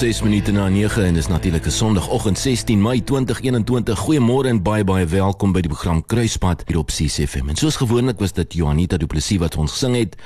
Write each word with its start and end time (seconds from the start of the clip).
6 0.00 0.22
minute 0.22 0.52
na 0.52 0.68
9 0.68 1.04
en 1.04 1.14
dis 1.14 1.26
natuurlik 1.26 1.66
'n 1.66 1.70
Sondagoggend 1.70 2.38
16 2.38 2.82
Mei 2.82 3.04
2021. 3.04 3.98
Goeiemôre 3.98 4.46
en 4.46 4.62
baie 4.62 4.84
baie 4.84 5.06
welkom 5.06 5.52
by 5.52 5.60
die 5.60 5.68
program 5.68 6.06
Kruispad 6.06 6.62
hier 6.66 6.78
op 6.78 6.86
CFM. 6.86 7.48
En 7.48 7.56
soos 7.56 7.76
gewoonlik 7.76 8.18
was 8.18 8.32
dit 8.32 8.52
Johanita 8.52 8.96
Du 8.96 9.06
Plessis 9.06 9.38
wat 9.38 9.56
ons 9.56 9.72
gesing 9.72 9.96
het. 9.96 10.16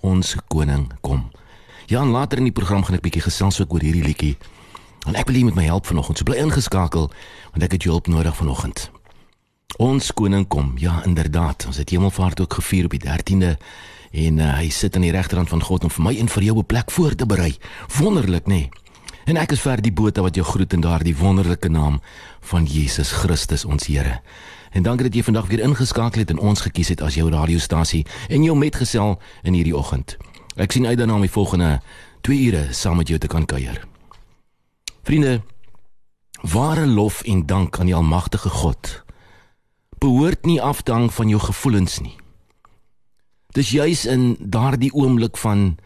Ons 0.00 0.36
koning 0.48 0.90
kom. 1.00 1.30
Ja, 1.86 2.00
en 2.00 2.08
later 2.08 2.38
in 2.38 2.44
die 2.44 2.52
program 2.52 2.84
gaan 2.84 2.94
ek 2.94 3.00
bietjie 3.00 3.22
gesels 3.22 3.60
oor 3.60 3.80
hierdie 3.80 4.02
liedjie. 4.02 4.36
En 5.06 5.14
ek 5.14 5.26
wil 5.26 5.36
jy 5.36 5.44
met 5.44 5.54
my 5.54 5.64
help 5.64 5.86
vanoggend. 5.86 6.18
So 6.18 6.24
bly 6.24 6.36
ingeskakel 6.36 7.10
want 7.50 7.62
ek 7.62 7.72
het 7.72 7.82
jou 7.82 7.92
hulp 7.92 8.06
nodig 8.06 8.36
vanoggend. 8.36 8.90
Ons 9.76 10.12
koning 10.12 10.48
kom. 10.48 10.72
Ja, 10.76 11.04
inderdaad. 11.04 11.66
Ons 11.66 11.76
het 11.76 11.90
Hemelvaart 11.90 12.40
ook 12.40 12.54
gevier 12.54 12.84
op 12.84 12.90
die 12.90 13.08
13de 13.08 13.56
en 14.10 14.38
uh, 14.38 14.56
hy 14.56 14.68
sit 14.68 14.94
aan 14.96 15.02
die 15.02 15.12
regterhand 15.12 15.48
van 15.48 15.62
God 15.62 15.84
om 15.84 15.90
vir 15.90 16.02
my 16.02 16.18
en 16.18 16.28
vir 16.28 16.42
jou 16.42 16.58
'n 16.58 16.66
plek 16.66 16.90
voor 16.90 17.14
te 17.14 17.26
berei. 17.26 17.56
Wonderlik, 17.98 18.46
nê? 18.46 18.48
Nee? 18.48 18.81
En 19.24 19.38
ek 19.38 19.54
is 19.54 19.62
vir 19.62 19.82
die 19.84 19.92
bote 19.92 20.22
wat 20.22 20.34
jou 20.34 20.44
groet 20.46 20.72
in 20.72 20.82
daardie 20.82 21.16
wonderlike 21.16 21.68
naam 21.68 22.00
van 22.40 22.66
Jesus 22.66 23.12
Christus 23.12 23.64
ons 23.64 23.86
Here. 23.86 24.20
En 24.72 24.82
dankie 24.82 25.06
dat 25.06 25.14
jy 25.14 25.22
vandag 25.22 25.46
weer 25.46 25.62
ingeskakel 25.62 26.24
het 26.24 26.30
en 26.30 26.38
ons 26.38 26.60
gekies 26.60 26.88
het 26.94 27.02
as 27.02 27.14
jou 27.14 27.28
radiostasie 27.30 28.06
en 28.28 28.42
jou 28.42 28.56
metgesel 28.56 29.18
in 29.42 29.54
hierdie 29.54 29.76
oggend. 29.76 30.16
Ek 30.56 30.72
sien 30.72 30.86
uit 30.86 30.98
daarna 30.98 31.20
om 31.20 31.26
die 31.26 31.32
volgende 31.32 31.80
2 32.26 32.48
ure 32.48 32.66
saam 32.72 32.96
met 32.96 33.08
jou 33.08 33.18
te 33.18 33.30
kan 33.30 33.46
kuier. 33.46 33.78
Vriende, 35.02 35.40
ware 36.42 36.86
lof 36.86 37.22
en 37.22 37.46
dank 37.46 37.78
aan 37.78 37.90
die 37.90 37.96
almagtige 37.96 38.48
God 38.48 39.02
behoort 40.02 40.44
nie 40.44 40.58
af 40.62 40.82
te 40.82 40.92
hang 40.92 41.12
van 41.14 41.30
jou 41.30 41.38
gevoelens 41.40 42.00
nie. 42.02 42.16
Dis 43.54 43.70
juis 43.70 44.06
in 44.08 44.34
daardie 44.40 44.90
oomblik 44.96 45.36
van 45.38 45.76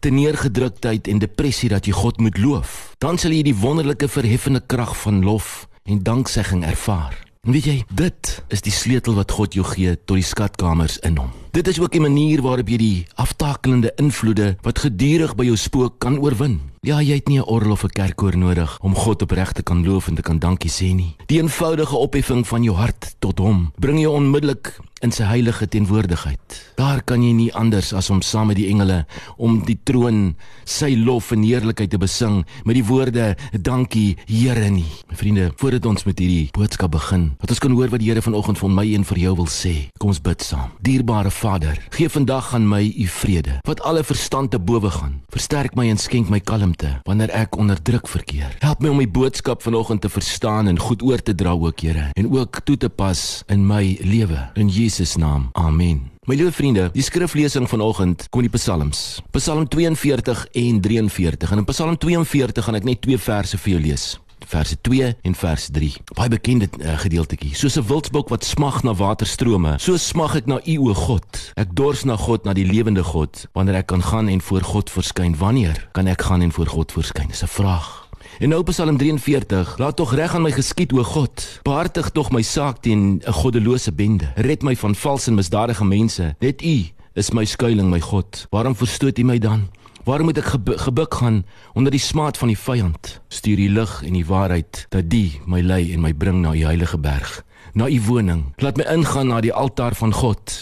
teneergedruktheid 0.00 1.08
en 1.10 1.20
depressie 1.20 1.68
dat 1.68 1.84
jy 1.88 1.92
God 1.92 2.20
moet 2.22 2.38
loof. 2.38 2.85
Dan 2.98 3.18
sal 3.20 3.34
jy 3.36 3.42
die 3.44 3.56
wonderlike 3.60 4.08
verheffende 4.08 4.62
krag 4.64 4.94
van 4.96 5.20
lof 5.24 5.66
en 5.84 5.98
danksegging 6.02 6.62
ervaar. 6.64 7.12
En 7.44 7.52
weet 7.52 7.68
jy, 7.68 7.74
dit 7.92 8.30
is 8.48 8.64
die 8.64 8.72
sleutel 8.72 9.18
wat 9.18 9.34
God 9.36 9.52
jou 9.54 9.66
gee 9.68 9.92
tot 10.00 10.16
die 10.16 10.24
skatkamers 10.24 10.96
in 11.04 11.20
hom. 11.20 11.34
Dit 11.56 11.68
is 11.68 11.78
ook 11.80 11.92
die 11.92 12.00
manier 12.04 12.42
waarop 12.44 12.68
jy 12.68 12.76
die 12.76 13.06
aftakelende 13.16 13.88
invloede 13.96 14.50
wat 14.60 14.82
gedurig 14.84 15.32
by 15.38 15.46
jou 15.48 15.56
spook 15.56 15.94
kan 16.04 16.18
oorwin. 16.20 16.58
Ja, 16.84 17.00
jy 17.00 17.16
het 17.16 17.28
nie 17.28 17.40
'n 17.40 17.48
orgel 17.48 17.72
of 17.72 17.84
'n 17.84 17.88
kerkkoor 17.88 18.36
nodig 18.36 18.78
om 18.82 18.94
God 18.94 19.22
opreg 19.22 19.52
te 19.52 19.62
kan 19.62 19.84
loof 19.84 20.08
en 20.08 20.14
te 20.14 20.22
kan 20.22 20.38
dankie 20.38 20.70
sê 20.70 20.94
nie. 20.94 21.16
Die 21.26 21.40
eenvoudige 21.40 21.96
opheffing 21.96 22.46
van 22.46 22.62
jou 22.62 22.76
hart 22.76 23.16
tot 23.18 23.38
hom 23.38 23.72
bring 23.78 24.00
jou 24.00 24.14
onmiddellik 24.14 24.78
in 25.00 25.12
sy 25.12 25.24
heilige 25.24 25.68
teenwoordigheid. 25.68 26.74
Daar 26.74 27.02
kan 27.02 27.22
jy 27.22 27.32
nie 27.32 27.54
anders 27.54 27.92
as 27.92 28.10
om 28.10 28.22
saam 28.22 28.46
met 28.46 28.56
die 28.56 28.68
engele 28.68 29.04
om 29.36 29.64
die 29.64 29.78
troon 29.84 30.36
sy 30.64 30.94
lof 30.96 31.32
en 31.32 31.42
heerlikheid 31.42 31.90
te 31.90 31.98
besing 31.98 32.44
met 32.64 32.74
die 32.74 32.84
woorde 32.84 33.36
dankie 33.52 34.16
Here 34.26 34.70
nie. 34.70 34.88
My 35.08 35.16
vriende, 35.16 35.52
voordat 35.56 35.86
ons 35.86 36.04
met 36.04 36.18
hierdie 36.18 36.50
boodskap 36.52 36.90
begin, 36.90 37.36
wat 37.40 37.50
ons 37.50 37.58
kan 37.58 37.70
hoor 37.70 37.88
wat 37.88 38.00
die 38.00 38.08
Here 38.10 38.22
vanoggend 38.22 38.58
vir 38.58 38.70
my 38.70 38.94
en 38.94 39.04
vir 39.04 39.18
jou 39.18 39.36
wil 39.36 39.46
sê. 39.46 39.74
Kom 39.98 40.08
ons 40.08 40.20
bid 40.20 40.42
saam. 40.42 40.70
Dierbare 40.80 41.30
Vader, 41.30 41.45
gee 41.94 42.08
vandag 42.08 42.54
aan 42.54 42.66
my 42.68 42.82
u 42.98 43.06
vrede 43.06 43.58
wat 43.66 43.80
alle 43.80 44.04
verstand 44.04 44.50
te 44.50 44.58
bowe 44.58 44.90
gaan. 44.90 45.22
Versterk 45.30 45.74
my 45.74 45.88
en 45.88 45.98
skenk 45.98 46.28
my 46.28 46.40
kalmte 46.40 47.00
wanneer 47.06 47.30
ek 47.30 47.56
onder 47.56 47.78
druk 47.82 48.08
verkeer. 48.08 48.56
Help 48.58 48.82
my 48.82 48.90
om 48.90 48.98
die 48.98 49.08
boodskap 49.08 49.62
vanoggend 49.62 50.02
te 50.02 50.08
verstaan 50.08 50.66
en 50.66 50.78
goed 50.78 51.02
oor 51.02 51.22
te 51.22 51.34
dra 51.34 51.54
ook, 51.54 51.80
Here, 51.80 52.10
en 52.12 52.30
ook 52.32 52.60
toe 52.64 52.76
te 52.76 52.88
pas 52.88 53.42
in 53.46 53.66
my 53.66 53.96
lewe. 54.00 54.50
In 54.54 54.68
Jesus 54.68 55.16
naam. 55.16 55.48
Amen. 55.52 56.10
My 56.26 56.34
liewe 56.34 56.52
vriende, 56.52 56.90
die 56.92 57.06
skriflesing 57.06 57.68
vanoggend 57.70 58.26
kom 58.30 58.42
in 58.42 58.50
die 58.50 58.58
Psalms. 58.58 59.22
Psalm 59.30 59.68
42 59.68 60.46
en 60.52 60.80
43. 60.80 61.50
En 61.50 61.58
in 61.62 61.70
Psalm 61.70 61.98
42 61.98 62.64
gaan 62.64 62.74
ek 62.74 62.88
net 62.88 63.04
twee 63.06 63.18
verse 63.18 63.58
vir 63.58 63.76
jou 63.76 63.82
lees 63.86 64.16
verse 64.46 64.76
2 64.80 65.14
en 65.22 65.34
vers 65.34 65.68
3. 65.72 65.92
Baie 66.14 66.28
bekende 66.28 66.68
uh, 66.78 66.98
gedeeltetjie. 66.98 67.54
Soos 67.54 67.76
'n 67.76 67.86
wildsbok 67.86 68.28
wat 68.28 68.44
smag 68.44 68.82
na 68.82 68.94
waterstrome, 68.94 69.76
so 69.78 69.96
smag 69.96 70.36
ek 70.36 70.46
na 70.46 70.60
U 70.64 70.76
o 70.90 70.94
God. 70.94 71.52
Ek 71.54 71.74
dors 71.74 72.04
na 72.04 72.16
God, 72.16 72.44
na 72.44 72.52
die 72.52 72.66
lewende 72.66 73.02
God. 73.02 73.46
Wanneer 73.52 73.74
ek 73.82 73.86
kan 73.86 74.02
gaan 74.02 74.28
en 74.28 74.40
voor 74.40 74.62
God 74.62 74.90
verskyn, 74.90 75.36
wanneer 75.36 75.88
kan 75.92 76.06
ek 76.06 76.22
gaan 76.22 76.42
en 76.42 76.52
voor 76.52 76.66
God 76.66 76.92
verskyn? 76.92 77.28
Dis 77.28 77.42
'n 77.42 77.48
vraag. 77.48 78.06
En 78.38 78.48
nou 78.48 78.62
Psalm 78.62 78.96
43, 78.96 79.78
laat 79.78 79.96
tog 79.96 80.14
reg 80.14 80.34
aan 80.34 80.42
my 80.42 80.50
geskied 80.52 80.92
o 80.92 81.02
God. 81.02 81.60
Behartig 81.62 82.10
tog 82.12 82.30
my 82.30 82.42
saak 82.42 82.82
teen 82.82 83.22
'n 83.24 83.32
goddelose 83.32 83.92
bende. 83.92 84.32
Red 84.34 84.62
my 84.62 84.76
van 84.76 84.94
valse 84.94 85.30
en 85.30 85.34
misdadige 85.34 85.84
mense. 85.84 86.34
Net 86.38 86.62
U 86.62 86.84
is 87.14 87.30
my 87.30 87.44
skuilings, 87.44 87.90
my 87.90 88.00
God. 88.00 88.46
Waarom 88.50 88.76
verstoot 88.76 89.18
U 89.18 89.24
my 89.24 89.38
dan? 89.38 89.68
Waarom 90.06 90.28
moet 90.30 90.38
ek 90.38 90.52
gebuk 90.86 91.14
gaan 91.18 91.40
onder 91.74 91.90
die 91.90 91.98
smaad 91.98 92.38
van 92.38 92.52
die 92.52 92.58
vyand? 92.58 93.08
Stuur 93.26 93.58
die 93.58 93.72
lig 93.74 93.90
en 94.06 94.14
die 94.14 94.26
waarheid 94.26 94.84
dat 94.94 95.08
die 95.10 95.40
my 95.50 95.58
lei 95.66 95.88
en 95.96 96.04
my 96.04 96.12
bring 96.14 96.44
na 96.44 96.52
u 96.54 96.62
heilige 96.62 96.98
berg, 97.02 97.40
na 97.74 97.88
u 97.90 97.98
woning. 98.06 98.44
Laat 98.62 98.78
my 98.78 98.86
ingaan 98.94 99.32
na 99.34 99.40
die 99.42 99.50
altaar 99.50 99.98
van 99.98 100.14
God, 100.14 100.54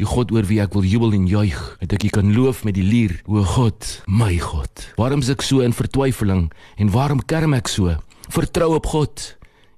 die 0.00 0.08
God 0.08 0.32
oor 0.32 0.48
wie 0.48 0.62
ek 0.64 0.72
wil 0.72 0.88
jubel 0.88 1.12
en 1.12 1.28
juig, 1.28 1.60
dat 1.84 1.92
ek 1.92 2.08
u 2.08 2.12
kan 2.16 2.32
loof 2.32 2.64
met 2.64 2.78
die 2.78 2.86
lier, 2.88 3.18
o 3.28 3.44
God, 3.44 3.84
my 4.08 4.38
God. 4.40 4.88
Waarom 4.96 5.20
is 5.20 5.28
ek 5.28 5.44
so 5.44 5.60
in 5.60 5.76
vertwyfeling 5.76 6.46
en 6.80 6.94
waarom 6.96 7.20
kerm 7.20 7.52
ek 7.52 7.68
so? 7.68 7.92
Vertrou 8.32 8.78
op 8.80 8.88
God. 8.96 9.26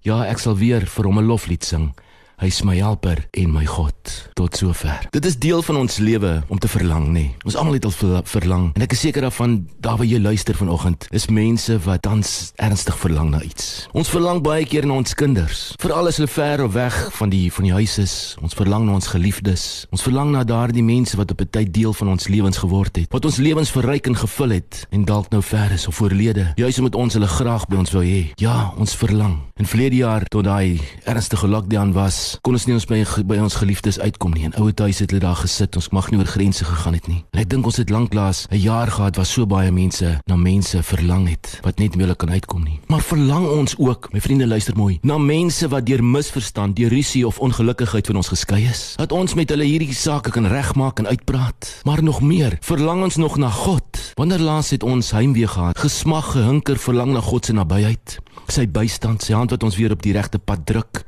Ja, 0.06 0.22
ek 0.30 0.38
sal 0.38 0.54
weer 0.62 0.86
vir 0.86 1.10
hom 1.10 1.18
'n 1.18 1.26
loflied 1.26 1.66
sing. 1.66 1.90
Hy 2.38 2.46
is 2.52 2.60
my 2.62 2.76
helper 2.78 3.18
en 3.34 3.50
my 3.50 3.64
God 3.66 4.10
tot 4.38 4.54
sover. 4.54 5.08
Dit 5.10 5.24
is 5.26 5.34
deel 5.42 5.58
van 5.66 5.80
ons 5.80 5.96
lewe 5.98 6.36
om 6.46 6.58
te 6.62 6.68
verlang, 6.70 7.08
nê. 7.10 7.24
Ons 7.42 7.56
almal 7.58 7.80
het 7.80 7.88
al 7.88 8.22
verlang 8.30 8.68
en 8.78 8.84
ek 8.84 8.92
is 8.94 9.00
seker 9.08 9.24
daarvan 9.26 9.56
daar 9.82 9.96
waar 9.98 10.06
jy 10.06 10.20
luister 10.22 10.54
vanoggend, 10.54 11.08
is 11.10 11.26
mense 11.34 11.74
wat 11.82 12.04
tans 12.06 12.52
ernstig 12.62 12.94
verlang 13.00 13.32
na 13.32 13.40
iets. 13.42 13.88
Ons 13.90 14.12
verlang 14.14 14.38
baie 14.46 14.62
keer 14.70 14.86
na 14.86 15.00
ons 15.00 15.16
kinders, 15.18 15.72
veral 15.82 16.06
as 16.12 16.20
hulle 16.22 16.30
ver 16.30 16.62
of 16.62 16.76
weg 16.76 17.00
van 17.18 17.32
die 17.34 17.48
van 17.50 17.66
die 17.66 17.74
huis 17.74 17.96
is. 18.04 18.14
Ons 18.38 18.54
verlang 18.54 18.86
na 18.86 18.94
ons 19.00 19.10
geliefdes. 19.10 19.66
Ons 19.90 20.06
verlang 20.06 20.30
na 20.30 20.44
daardie 20.46 20.86
mense 20.86 21.18
wat 21.18 21.34
op 21.34 21.42
'n 21.42 21.50
tyd 21.50 21.74
deel 21.74 21.92
van 21.92 22.14
ons 22.14 22.28
lewens 22.30 22.62
geword 22.62 23.02
het, 23.02 23.10
wat 23.10 23.24
ons 23.24 23.42
lewens 23.42 23.74
verryk 23.74 24.06
en 24.06 24.14
gevul 24.14 24.54
het 24.54 24.86
en 24.94 25.04
dalk 25.04 25.30
nou 25.34 25.42
ver 25.42 25.72
is 25.74 25.88
of 25.90 26.00
oorlede. 26.00 26.52
Juis 26.54 26.78
omdat 26.78 26.94
ons 26.94 27.14
hulle 27.18 27.26
graag 27.26 27.66
by 27.66 27.76
ons 27.82 27.90
wou 27.90 28.04
hê. 28.04 28.30
Ja, 28.36 28.72
ons 28.78 28.94
verlang. 28.94 29.42
In 29.58 29.66
verlede 29.66 29.96
jaar 29.96 30.22
tot 30.30 30.44
daai 30.44 30.78
ernstige 31.04 31.48
lockdown 31.48 31.92
was 31.92 32.27
kon 32.42 32.56
ons 32.56 32.66
nie 32.68 32.74
ons 32.76 32.86
by, 32.88 33.00
by 33.28 33.38
ons 33.42 33.58
geliefdes 33.60 33.98
uitkom 34.00 34.34
nie. 34.36 34.44
In 34.48 34.56
ouer 34.60 34.74
huise 34.84 35.04
het 35.04 35.12
hulle 35.12 35.24
daar 35.24 35.38
gesit. 35.40 35.76
Ons 35.78 35.90
mag 35.96 36.10
nie 36.10 36.18
oor 36.20 36.28
grense 36.28 36.64
gegaan 36.64 36.96
het 36.96 37.08
nie. 37.10 37.20
En 37.34 37.42
ek 37.42 37.50
dink 37.52 37.66
ons 37.68 37.78
het 37.80 37.90
lanklaas 37.90 38.46
'n 38.50 38.60
jaar 38.60 38.90
gehad 38.90 39.16
waar 39.16 39.26
so 39.26 39.46
baie 39.46 39.70
mense 39.72 40.20
na 40.26 40.36
mense 40.36 40.82
verlang 40.82 41.28
het 41.28 41.58
wat 41.62 41.78
net 41.78 41.94
nie 41.94 42.04
hulle 42.04 42.14
kan 42.14 42.30
uitkom 42.30 42.64
nie. 42.64 42.80
Maar 42.88 43.00
verlang 43.00 43.46
ons 43.46 43.74
ook, 43.78 44.12
my 44.12 44.20
vriende 44.20 44.46
luister 44.46 44.76
mooi, 44.76 44.98
na 45.02 45.18
mense 45.18 45.68
wat 45.68 45.86
deur 45.86 46.04
misverstand, 46.04 46.76
deur 46.76 46.90
rusie 46.90 47.26
of 47.26 47.38
ongelukkigheid 47.38 48.06
van 48.06 48.16
ons 48.16 48.28
geskei 48.28 48.64
is. 48.64 48.94
Dat 48.96 49.12
ons 49.12 49.34
met 49.34 49.48
hulle 49.48 49.64
hierdie 49.64 49.94
sake 49.94 50.30
kan 50.30 50.46
regmaak 50.46 50.98
en 50.98 51.06
uitpraat. 51.06 51.80
Maar 51.84 52.02
nog 52.02 52.20
meer, 52.20 52.58
verlang 52.60 53.02
ons 53.02 53.16
nog 53.16 53.36
na 53.36 53.50
God. 53.50 54.12
Wanneer 54.14 54.38
laas 54.40 54.70
het 54.70 54.82
ons 54.82 55.10
heimwee 55.10 55.46
gehad? 55.46 55.78
Gesmag, 55.78 56.32
gehunker, 56.32 56.76
verlang 56.76 57.12
na 57.12 57.20
God 57.20 57.44
se 57.44 57.52
nabyheid. 57.52 58.18
Sy 58.48 58.66
bystand, 58.66 59.22
sy 59.22 59.32
hand 59.32 59.50
wat 59.50 59.62
ons 59.62 59.76
weer 59.76 59.92
op 59.92 60.02
die 60.02 60.12
regte 60.12 60.38
pad 60.38 60.66
druk 60.66 61.04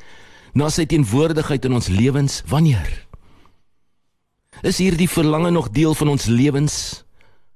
na 0.52 0.70
sy 0.70 0.86
teenwoordigheid 0.86 1.64
in 1.64 1.76
ons 1.78 1.88
lewens 1.92 2.40
wanneer? 2.50 2.88
Is 4.66 4.80
hierdie 4.82 5.08
verlange 5.08 5.50
nog 5.50 5.70
deel 5.70 5.94
van 5.94 6.08
ons 6.08 6.26
lewens? 6.26 7.04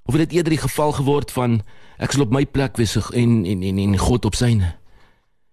Of 0.05 0.17
het 0.17 0.29
dit 0.29 0.39
eerder 0.39 0.55
die 0.57 0.63
geval 0.63 0.93
geword 0.93 1.33
van 1.35 1.61
ek 1.99 2.15
sal 2.15 2.27
op 2.27 2.33
my 2.35 2.45
plek 2.47 2.79
wees 2.81 2.97
en 2.97 3.45
en 3.45 3.63
en, 3.63 3.79
en 3.79 3.99
God 3.99 4.25
op 4.25 4.39
syne? 4.39 4.75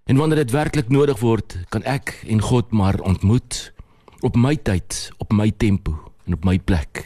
En 0.06 0.18
wanneer 0.18 0.44
dit 0.44 0.52
werklik 0.52 0.90
nodig 0.90 1.20
word 1.20 1.58
kan 1.70 1.84
ek 1.84 2.22
en 2.28 2.42
God 2.42 2.72
maar 2.72 3.00
ontmoet 3.00 3.72
op 4.22 4.36
my 4.36 4.56
tyd 4.56 5.12
op 5.18 5.34
my 5.34 5.52
tempo 5.52 5.98
en 6.26 6.34
op 6.38 6.46
my 6.46 6.60
plek. 6.60 7.06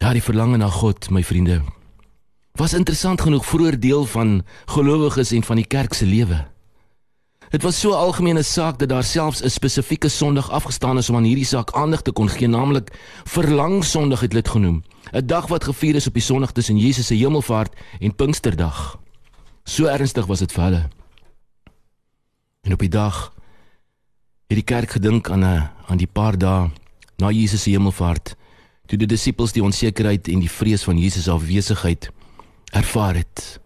Ja 0.00 0.12
die 0.12 0.22
verlange 0.22 0.56
na 0.56 0.68
God 0.70 1.10
my 1.10 1.22
vriende 1.24 1.62
was 2.56 2.72
interessant 2.72 3.20
genoeg 3.20 3.44
vroeër 3.44 3.80
deel 3.80 4.06
van 4.08 4.42
gelowiges 4.64 5.32
en 5.36 5.44
van 5.44 5.60
die 5.60 5.66
kerk 5.68 5.94
se 5.94 6.06
lewe 6.06 6.38
Dit 7.50 7.62
was 7.62 7.80
so 7.80 7.90
'n 7.90 7.94
algemene 7.94 8.42
saak 8.42 8.78
dat 8.78 8.88
daar 8.88 9.04
selfs 9.04 9.42
'n 9.42 9.48
spesifieke 9.48 10.08
Sondag 10.08 10.50
afgestaan 10.50 10.98
is 10.98 11.10
om 11.10 11.16
aan 11.16 11.24
hierdie 11.24 11.44
saak 11.44 11.72
aandag 11.72 12.02
te 12.02 12.12
kon 12.12 12.28
gee, 12.28 12.48
naamlik 12.48 12.92
Verlang 13.24 13.84
Sondag 13.84 14.20
het 14.20 14.30
dit 14.30 14.48
genoem. 14.48 14.82
'n 15.12 15.26
Dag 15.26 15.46
wat 15.46 15.64
gevier 15.64 15.94
is 15.94 16.06
op 16.06 16.12
die 16.12 16.22
Sondag 16.22 16.52
tussen 16.52 16.78
Jesus 16.78 17.06
se 17.06 17.14
Hemelvaart 17.14 17.74
en 18.00 18.14
Pinksterdag. 18.14 18.98
So 19.64 19.84
ernstig 19.84 20.26
was 20.26 20.38
dit 20.38 20.52
vir 20.52 20.64
hulle. 20.64 20.88
En 22.62 22.72
op 22.72 22.78
die 22.78 22.88
dag 22.88 23.32
het 24.46 24.56
die 24.56 24.62
kerk 24.62 24.90
gedink 24.90 25.30
aan 25.30 25.44
'n 25.44 25.70
aan 25.86 25.96
die 25.96 26.10
paar 26.12 26.38
dae 26.38 26.70
na 27.16 27.30
Jesus 27.30 27.62
se 27.62 27.70
Hemelvaart, 27.70 28.36
toe 28.86 28.98
die 28.98 29.06
disippels 29.06 29.52
die 29.52 29.62
onsekerheid 29.62 30.28
en 30.28 30.38
die 30.40 30.50
vrees 30.50 30.84
van 30.84 30.98
Jesus 30.98 31.24
se 31.24 31.30
afwesigheid 31.30 32.10
ervaar 32.72 33.14
het. 33.14 33.60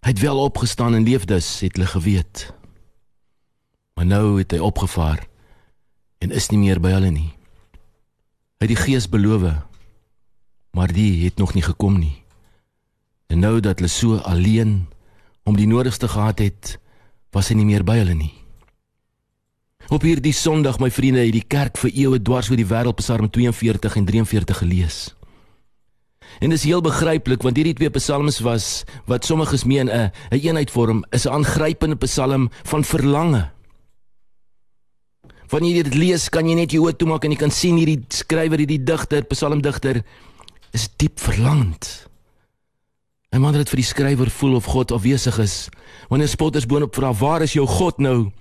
Hy 0.00 0.08
het 0.08 0.20
wel 0.20 0.38
opgestaan 0.38 0.94
en 0.94 1.02
leef 1.02 1.24
dus, 1.24 1.60
het 1.60 1.76
hulle 1.76 1.86
geweet. 1.86 2.55
Maar 3.96 4.06
nou 4.06 4.38
het 4.38 4.52
hy 4.52 4.60
opgevaar 4.60 5.24
en 6.20 6.30
is 6.36 6.50
nie 6.52 6.60
meer 6.60 6.80
by 6.80 6.92
hulle 6.96 7.10
nie. 7.10 7.32
Hy 8.60 8.68
het 8.68 8.72
die 8.72 8.80
Gees 8.80 9.08
beloof, 9.08 9.48
maar 10.76 10.92
die 10.92 11.24
het 11.24 11.40
nog 11.40 11.54
nie 11.56 11.64
gekom 11.64 11.98
nie. 12.00 12.22
En 13.32 13.40
nou 13.40 13.60
dat 13.60 13.80
hulle 13.80 13.90
so 13.92 14.20
alleen 14.20 14.86
om 15.48 15.56
die 15.56 15.68
nodigste 15.68 16.08
gehad 16.08 16.38
het, 16.44 16.76
was 17.32 17.48
hy 17.48 17.56
nie 17.56 17.68
meer 17.68 17.84
by 17.84 17.96
hulle 18.02 18.14
nie. 18.16 18.34
Op 19.88 20.02
hierdie 20.02 20.34
Sondag, 20.34 20.80
my 20.82 20.90
vriende, 20.90 21.22
het 21.22 21.36
die 21.36 21.46
kerk 21.46 21.78
vir 21.78 21.92
eeue 21.94 22.18
dwars 22.20 22.50
oor 22.50 22.58
die 22.58 22.66
wêreld 22.66 22.98
Psalm 22.98 23.30
42 23.30 23.96
en 23.96 24.08
43 24.08 24.62
gelees. 24.64 24.98
En 26.40 26.50
dit 26.50 26.58
is 26.58 26.66
heel 26.68 26.82
begryplik 26.84 27.44
want 27.46 27.56
hierdie 27.56 27.76
twee 27.78 27.92
psalms 27.96 28.42
was 28.44 28.84
wat 29.08 29.24
sommiges 29.24 29.64
meen 29.64 29.88
'n 29.88 30.10
'n 30.10 30.12
een 30.30 30.40
eenheid 30.40 30.70
vorm, 30.70 31.04
is 31.10 31.24
'n 31.24 31.32
aangrypende 31.32 31.96
psalm 31.96 32.50
van 32.64 32.84
verlange. 32.84 33.55
Wanneer 35.52 35.76
jy 35.76 35.82
dit 35.86 35.94
lees, 35.94 36.26
kan 36.32 36.48
jy 36.48 36.56
net 36.58 36.72
jou 36.74 36.82
oë 36.86 36.96
toemaak 36.98 37.26
en 37.26 37.34
jy 37.34 37.38
kan 37.38 37.52
sien 37.54 37.76
hierdie 37.78 38.00
skrywer, 38.10 38.58
hierdie 38.58 38.82
digter, 38.82 39.22
psalmdigter 39.30 40.02
is 40.74 40.88
diep 40.98 41.20
verlangend. 41.22 41.86
En 43.30 43.44
wanneer 43.44 43.62
dit 43.62 43.74
vir 43.74 43.82
die 43.82 43.86
skrywer 43.86 44.30
voel 44.32 44.56
of 44.58 44.66
God 44.72 44.94
afwesig 44.96 45.38
is, 45.42 45.56
wanneer 46.10 46.30
spotters 46.32 46.66
boonop 46.66 46.94
vra, 46.94 47.12
"Waar 47.12 47.42
is 47.42 47.52
jou 47.52 47.66
God 47.66 47.98
nou?" 47.98 48.32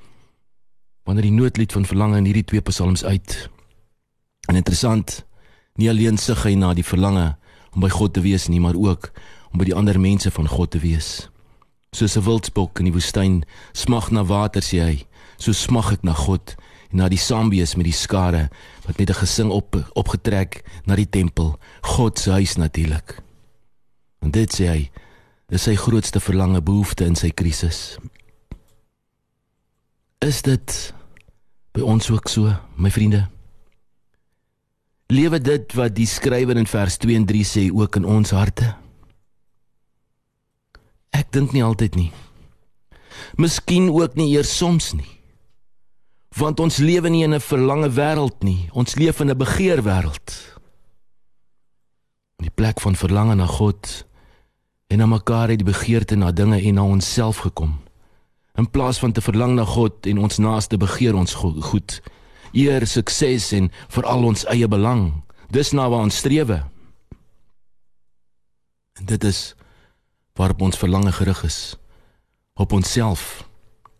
Wanneer 1.05 1.23
die 1.29 1.31
noodlied 1.31 1.71
van 1.71 1.85
verlange 1.85 2.17
in 2.17 2.25
hierdie 2.25 2.45
twee 2.45 2.61
psalms 2.61 3.03
uit. 3.03 3.49
En 4.47 4.55
interessant, 4.55 5.25
nie 5.75 5.89
alleen 5.89 6.17
sug 6.17 6.43
hy 6.43 6.55
na 6.55 6.73
die 6.73 6.83
verlange 6.83 7.37
om 7.73 7.81
by 7.81 7.89
God 7.89 8.13
te 8.13 8.21
wees 8.21 8.47
nie, 8.47 8.59
maar 8.59 8.75
ook 8.75 9.11
om 9.51 9.59
by 9.59 9.65
die 9.65 9.75
ander 9.75 9.99
mense 9.99 10.31
van 10.31 10.47
God 10.47 10.71
te 10.71 10.79
wees. 10.79 11.29
Soos 11.91 12.17
'n 12.17 12.23
wildspok 12.23 12.79
in 12.79 12.85
die 12.85 12.93
woestyn 12.93 13.43
smag 13.73 14.11
na 14.11 14.23
water 14.23 14.61
sê 14.61 14.79
hy, 14.81 15.05
so 15.37 15.51
smag 15.51 15.91
ek 15.91 16.03
na 16.03 16.13
God 16.13 16.55
na 16.95 17.09
die 17.11 17.19
saamwees 17.19 17.75
met 17.75 17.89
die 17.89 17.95
skare 17.95 18.47
wat 18.85 18.97
met 18.97 19.09
'n 19.09 19.19
gesing 19.19 19.51
op 19.51 19.75
opgetrek 19.93 20.63
na 20.85 20.95
die 20.95 21.09
tempel, 21.09 21.59
God 21.81 22.19
se 22.19 22.31
huis 22.31 22.55
natuurlik. 22.55 23.21
En 24.21 24.31
dit 24.31 24.49
sê 24.53 24.67
hy, 24.67 24.91
is 25.49 25.63
sy 25.63 25.75
grootste 25.75 26.19
verlange 26.19 26.61
behoefte 26.61 27.05
in 27.05 27.15
sy 27.15 27.29
krisis. 27.29 27.97
Is 30.19 30.41
dit 30.41 30.93
by 31.73 31.81
ons 31.81 32.09
ook 32.09 32.29
so, 32.29 32.55
my 32.75 32.91
vriende? 32.91 33.27
Lewe 35.07 35.39
dit 35.39 35.73
wat 35.73 35.95
die 35.95 36.07
skrywer 36.07 36.57
in 36.57 36.65
vers 36.65 36.97
2 36.97 37.15
en 37.15 37.25
3 37.25 37.43
sê 37.43 37.71
ook 37.71 37.95
in 37.95 38.05
ons 38.05 38.31
harte? 38.31 38.75
Ek 41.11 41.31
dink 41.31 41.51
nie 41.51 41.63
altyd 41.63 41.95
nie. 41.95 42.11
Miskien 43.37 43.89
ook 43.89 44.15
nie 44.15 44.33
eers 44.33 44.57
soms 44.57 44.93
nie. 44.93 45.14
Want 46.35 46.59
ons 46.59 46.77
lewe 46.77 47.09
nie 47.09 47.23
in 47.23 47.33
'n 47.33 47.39
verlange 47.39 47.89
wêreld 47.89 48.43
nie, 48.43 48.69
ons 48.73 48.95
leef 48.95 49.19
in 49.19 49.29
'n 49.29 49.37
begeer 49.37 49.83
wêreld. 49.83 50.27
In 52.37 52.45
die 52.45 52.55
plek 52.55 52.79
van 52.79 52.95
verlange 52.95 53.35
na 53.35 53.45
God 53.45 54.05
en 54.87 54.97
na 54.97 55.05
mekaar 55.05 55.49
het 55.49 55.57
die 55.57 55.71
begeerte 55.71 56.15
na 56.15 56.31
dinge 56.31 56.61
en 56.61 56.73
na 56.73 56.83
onsself 56.83 57.37
gekom. 57.37 57.81
In 58.55 58.69
plaas 58.69 58.99
van 58.99 59.11
te 59.11 59.21
verlang 59.21 59.55
na 59.55 59.65
God 59.65 60.05
en 60.05 60.17
ons 60.17 60.37
naaste 60.37 60.77
begeer 60.77 61.15
ons 61.15 61.33
goed. 61.33 61.63
goed 61.63 62.01
eer, 62.55 62.87
sukses 62.87 63.51
en 63.51 63.69
veral 63.91 64.23
ons 64.31 64.45
eie 64.51 64.67
belang. 64.67 65.09
Dis 65.51 65.73
na 65.75 65.89
waar 65.89 66.07
ons 66.07 66.17
strewe. 66.17 66.63
En 68.99 69.05
dit 69.05 69.23
is 69.23 69.55
waarop 70.35 70.61
ons 70.61 70.77
verlange 70.77 71.11
gerig 71.11 71.43
is 71.43 71.75
op 72.55 72.71
onsself 72.71 73.43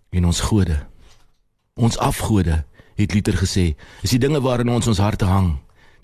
en 0.10 0.26
ons 0.26 0.40
gode. 0.40 0.94
Ons 1.75 1.98
afgode, 2.00 2.62
het 2.95 3.12
Luther 3.12 3.36
gesê, 3.36 3.74
is 4.00 4.13
die 4.13 4.19
dinge 4.24 4.39
waarin 4.39 4.69
ons 4.72 4.88
ons 4.88 5.00
harte 5.04 5.27
hang, 5.27 5.57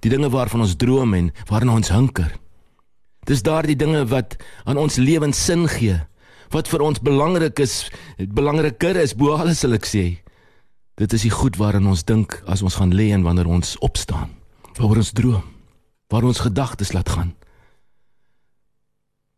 die 0.04 0.10
dinge 0.12 0.28
waarvan 0.28 0.66
ons 0.66 0.74
droom 0.76 1.14
en 1.16 1.30
waarna 1.48 1.78
ons 1.80 1.92
hunker. 1.96 2.34
Dis 3.24 3.40
daardie 3.48 3.78
dinge 3.80 4.02
wat 4.12 4.36
aan 4.68 4.82
ons 4.82 4.98
lewens 5.00 5.40
sin 5.40 5.64
gee, 5.72 5.96
wat 6.52 6.68
vir 6.68 6.84
ons 6.84 7.00
belangrik 7.00 7.64
is, 7.64 7.86
belangriker 8.20 9.00
is 9.00 9.16
bo 9.16 9.38
alles 9.38 9.64
sal 9.64 9.78
ek 9.78 9.88
sê. 9.88 10.04
Dit 11.00 11.16
is 11.16 11.24
die 11.24 11.32
goed 11.32 11.56
waarin 11.56 11.88
ons 11.88 12.04
dink 12.04 12.36
as 12.52 12.66
ons 12.68 12.76
gaan 12.76 12.92
lê 12.92 13.08
en 13.16 13.24
wanneer 13.24 13.48
ons 13.48 13.78
opstaan. 13.80 14.28
Waaroor 14.76 15.00
ons 15.06 15.16
droom. 15.16 15.46
Waar 16.12 16.28
ons 16.28 16.44
gedagtes 16.44 16.92
laat 16.92 17.16
gaan. 17.16 17.32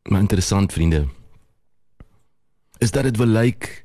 Maar 0.10 0.26
interessant 0.26 0.74
vriende. 0.74 1.06
Is 2.82 2.90
dat 2.90 3.06
dit 3.06 3.22
wel 3.22 3.38
lyk 3.38 3.83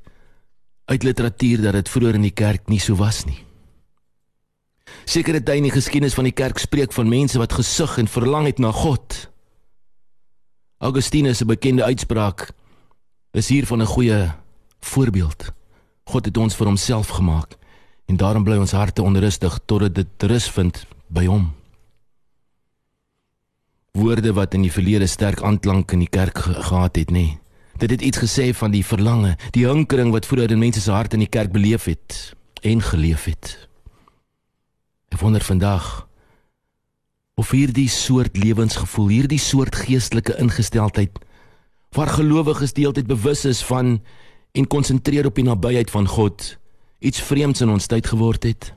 uit 0.89 1.03
literatuur 1.03 1.61
dat 1.61 1.77
dit 1.77 1.89
vroeër 1.89 2.17
in 2.17 2.25
die 2.25 2.33
kerk 2.33 2.69
nie 2.69 2.81
so 2.81 2.97
was 2.97 3.21
nie. 3.29 3.37
Sekere 5.05 5.41
tye 5.41 5.61
in 5.61 5.67
die 5.67 5.73
geskiedenis 5.73 6.17
van 6.17 6.25
die 6.25 6.33
kerk 6.33 6.57
spreek 6.61 6.93
van 6.95 7.09
mense 7.09 7.37
wat 7.41 7.53
gesug 7.53 7.97
en 8.01 8.09
verlang 8.09 8.47
het 8.49 8.57
na 8.61 8.71
God. 8.73 9.29
Augustinus 10.81 11.37
se 11.37 11.45
bekende 11.45 11.85
uitspraak 11.85 12.49
is 13.37 13.49
hier 13.49 13.65
van 13.65 13.81
'n 13.81 13.85
goeie 13.85 14.31
voorbeeld. 14.81 15.51
God 16.03 16.25
het 16.25 16.37
ons 16.37 16.55
vir 16.55 16.67
homself 16.67 17.07
gemaak 17.07 17.57
en 18.05 18.17
daarom 18.17 18.43
bly 18.43 18.57
ons 18.57 18.71
harte 18.71 19.01
onrustig 19.01 19.59
totdat 19.65 19.95
dit 19.95 20.23
rus 20.23 20.49
vind 20.49 20.85
by 21.07 21.25
hom. 21.25 21.53
Woorde 23.91 24.33
wat 24.33 24.53
in 24.53 24.61
die 24.61 24.71
verlede 24.71 25.07
sterk 25.07 25.41
aanklank 25.41 25.91
in 25.91 25.99
die 25.99 26.09
kerk 26.09 26.37
ge 26.37 26.53
gehad 26.53 26.95
het, 26.95 27.11
nê. 27.11 27.13
Nee. 27.13 27.38
Dit 27.79 27.89
het 27.89 28.01
iets 28.01 28.19
gesê 28.19 28.49
van 28.53 28.71
die 28.71 28.83
verlange, 28.85 29.37
die 29.55 29.63
hinkering 29.67 30.11
wat 30.11 30.27
vroeër 30.27 30.51
in 30.51 30.59
mense 30.59 30.81
se 30.83 30.91
harte 30.91 31.15
in 31.15 31.23
die 31.23 31.31
kerk 31.31 31.51
beleef 31.55 31.87
het 31.87 32.33
en 32.61 32.81
geleef 32.83 33.23
het. 33.31 33.55
Ek 35.15 35.21
wonder 35.23 35.43
vandag 35.43 36.07
of 37.39 37.51
hierdie 37.55 37.87
soort 37.87 38.35
lewensgevoel, 38.37 39.07
hierdie 39.07 39.39
soort 39.39 39.75
geestelike 39.75 40.35
ingesteldheid 40.43 41.21
waar 41.95 42.11
gelowiges 42.11 42.75
deeltyd 42.75 43.07
bewus 43.07 43.45
is 43.47 43.63
van 43.63 44.01
en 44.51 44.67
konsentreer 44.67 45.25
op 45.25 45.39
die 45.39 45.47
nabyheid 45.47 45.91
van 45.91 46.07
God 46.07 46.57
iets 46.99 47.21
vreemds 47.23 47.63
in 47.63 47.71
ons 47.71 47.87
tyd 47.87 48.07
geword 48.11 48.43
het. 48.43 48.73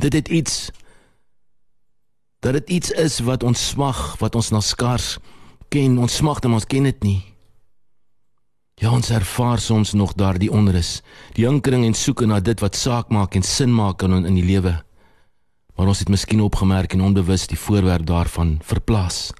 Dit 0.00 0.16
het 0.16 0.28
iets 0.28 0.70
dat 2.40 2.52
dit 2.52 2.70
iets 2.80 2.90
is 2.90 3.20
wat 3.24 3.42
ons 3.42 3.68
smag, 3.68 4.16
wat 4.18 4.34
ons 4.34 4.50
na 4.50 4.60
skars 4.60 5.18
ken, 5.68 5.98
ons 5.98 6.16
smag 6.16 6.40
en 6.40 6.56
ons 6.56 6.66
ken 6.66 6.88
dit 6.88 7.04
nie. 7.04 7.33
Ja, 8.74 8.90
ons 8.90 9.10
ervaar 9.10 9.58
soms 9.62 9.92
nog 9.92 10.16
daardie 10.18 10.50
onrus, 10.50 11.02
die 11.32 11.46
hinkering 11.46 11.84
en 11.86 11.94
soeke 11.94 12.26
na 12.26 12.40
dit 12.42 12.58
wat 12.60 12.74
saak 12.74 13.12
maak 13.14 13.36
en 13.38 13.46
sin 13.46 13.70
maak 13.74 14.02
in 14.02 14.24
in 14.24 14.34
die 14.34 14.44
lewe. 14.44 14.74
Maar 15.74 15.86
ons 15.86 15.98
het 15.98 16.08
miskien 16.08 16.40
opgemerk 16.42 16.92
en 16.92 17.02
onbewus 17.02 17.46
die 17.46 17.58
voorwerp 17.58 18.06
daarvan 18.06 18.58
verplaas 18.62 19.30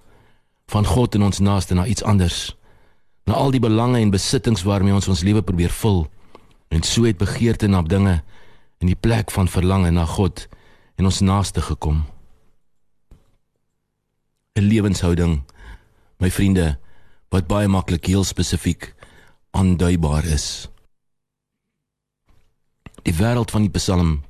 van 0.70 0.86
God 0.86 1.14
en 1.14 1.22
ons 1.22 1.38
naaste 1.38 1.74
na 1.74 1.86
iets 1.86 2.02
anders. 2.02 2.56
Na 3.26 3.34
al 3.34 3.50
die 3.50 3.60
belange 3.60 3.98
en 3.98 4.10
besittings 4.10 4.62
waarmee 4.62 4.94
ons 4.94 5.08
ons 5.08 5.22
lewe 5.22 5.42
probeer 5.42 5.70
vul 5.70 6.06
en 6.68 6.82
so 6.82 7.04
het 7.04 7.18
begeerte 7.18 7.66
na 7.66 7.82
dinge 7.82 8.22
in 8.78 8.86
die 8.86 8.98
plek 8.98 9.30
van 9.30 9.48
verlange 9.48 9.90
na 9.90 10.06
God 10.06 10.46
en 10.96 11.04
ons 11.04 11.20
naaste 11.20 11.60
gekom. 11.60 12.04
'n 14.54 14.62
Lewenshouding, 14.62 15.42
my 16.18 16.30
vriende, 16.30 16.78
wat 17.30 17.46
baie 17.46 17.68
maklik 17.68 18.06
heel 18.06 18.24
spesifiek 18.24 18.94
aanduibaar 19.54 20.24
is. 20.24 20.68
Die 23.06 23.14
wêreld 23.14 23.50
van 23.54 23.66
die 23.66 23.74
Psalm 23.76 24.22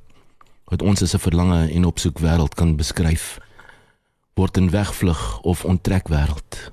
wat 0.68 0.82
ons 0.82 1.02
as 1.02 1.14
'n 1.14 1.22
verlange 1.22 1.70
en 1.70 1.84
opsoek 1.84 2.18
wêreld 2.18 2.54
kan 2.54 2.76
beskryf, 2.76 3.38
word 4.34 4.58
'n 4.58 4.70
wegvlug 4.70 5.40
of 5.40 5.64
onttrek 5.64 6.08
wêreld. 6.08 6.72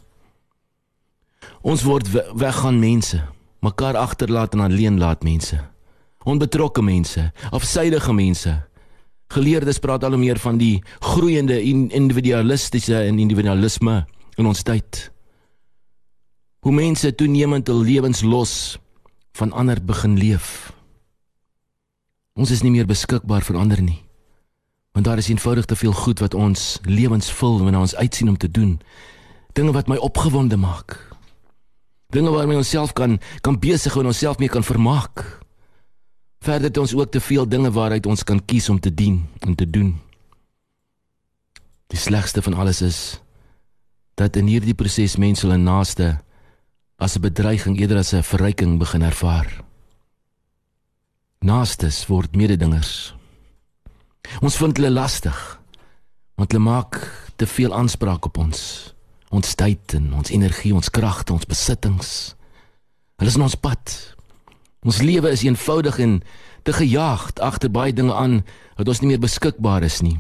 Ons 1.61 1.83
word 1.83 2.07
weggaan 2.33 2.79
mense 2.79 3.21
mekaar 3.59 3.97
agterlaat 3.97 4.53
en 4.53 4.59
alleen 4.59 4.97
laat 4.97 5.23
mense. 5.23 5.59
Onbetrokke 6.23 6.81
mense, 6.81 7.31
afsydige 7.51 8.13
mense. 8.13 8.63
Geleerdes 9.27 9.79
praat 9.79 10.03
al 10.03 10.09
hoe 10.09 10.19
meer 10.19 10.39
van 10.39 10.57
die 10.57 10.83
groeiende 10.99 11.61
individualistiese 11.61 13.03
en 13.03 13.19
individualisme 13.19 14.05
in 14.35 14.45
ons 14.45 14.63
tyd. 14.63 15.11
Hoe 16.61 16.73
mense 16.73 17.15
toenemend 17.15 17.67
hul 17.67 17.81
lewens 17.81 18.21
los 18.21 18.77
van 19.37 19.51
ander 19.51 19.81
begin 19.81 20.17
leef. 20.17 20.73
Ons 22.37 22.51
is 22.53 22.61
nie 22.61 22.71
meer 22.71 22.85
beskikbaar 22.85 23.43
vir 23.43 23.57
ander 23.57 23.81
nie. 23.81 24.01
Want 24.91 25.05
daar 25.05 25.17
is 25.17 25.29
eenvoudig 25.31 25.65
te 25.65 25.75
veel 25.75 25.93
goed 25.95 26.19
wat 26.19 26.33
ons 26.33 26.79
lewens 26.83 27.31
vul 27.31 27.61
wanneer 27.63 27.81
ons 27.81 27.95
uitsien 27.95 28.29
om 28.29 28.37
te 28.37 28.51
doen. 28.51 28.77
Dinge 29.57 29.73
wat 29.73 29.89
my 29.89 29.97
opgewonde 29.97 30.57
maak 30.59 30.99
dinge 32.11 32.31
waarmee 32.31 32.59
ons 32.59 32.69
self 32.69 32.93
kan 32.93 33.19
kan 33.41 33.59
besig 33.59 33.95
en 33.95 34.11
onsself 34.11 34.39
mee 34.39 34.51
kan 34.51 34.63
vermaak. 34.63 35.23
Verder 36.41 36.69
het 36.69 36.77
ons 36.77 36.93
ook 36.95 37.11
te 37.11 37.21
veel 37.21 37.47
dinge 37.47 37.71
waaruit 37.71 38.05
ons 38.05 38.23
kan 38.23 38.41
kies 38.45 38.69
om 38.69 38.79
te 38.79 38.93
dien 38.93 39.21
en 39.39 39.55
te 39.55 39.69
doen. 39.69 39.95
Die 41.87 41.99
slegste 41.99 42.41
van 42.41 42.53
alles 42.53 42.81
is 42.81 42.99
dat 44.19 44.35
in 44.35 44.49
hierdie 44.51 44.75
proses 44.75 45.15
mense 45.15 45.45
hulle 45.45 45.59
naaste 45.59 46.17
as 47.01 47.17
'n 47.17 47.21
bedreiging 47.21 47.79
eerder 47.79 47.97
as 47.97 48.13
'n 48.13 48.23
verryking 48.23 48.77
begin 48.77 49.01
ervaar. 49.01 49.49
Naastes 51.39 52.05
word 52.07 52.35
mededingers. 52.35 53.13
Ons 54.41 54.57
vind 54.57 54.77
hulle 54.77 54.91
lastig 54.91 55.59
want 56.35 56.51
hulle 56.51 56.63
maak 56.63 56.93
te 57.35 57.47
veel 57.47 57.73
aanspraak 57.73 58.25
op 58.25 58.37
ons. 58.37 58.93
ons 59.31 59.55
tyd 59.55 59.93
en 59.95 60.13
ons 60.13 60.29
energie, 60.29 60.73
ons 60.75 60.89
kragte, 60.89 61.31
ons 61.33 61.47
besittings. 61.47 62.35
Hulle 63.15 63.29
is 63.31 63.37
in 63.39 63.45
ons 63.45 63.55
pad. 63.55 64.15
Ons 64.83 64.99
lewe 65.01 65.31
is 65.31 65.45
eenvoudig 65.45 65.99
en 66.03 66.17
te 66.67 66.73
gejaagd 66.73 67.39
agter 67.39 67.71
baie 67.71 67.93
dinge 67.93 68.13
aan 68.13 68.41
wat 68.75 68.91
ons 68.91 68.99
nie 68.99 69.07
meer 69.13 69.23
beskikbaar 69.23 69.83
is 69.87 70.01
nie. 70.01 70.17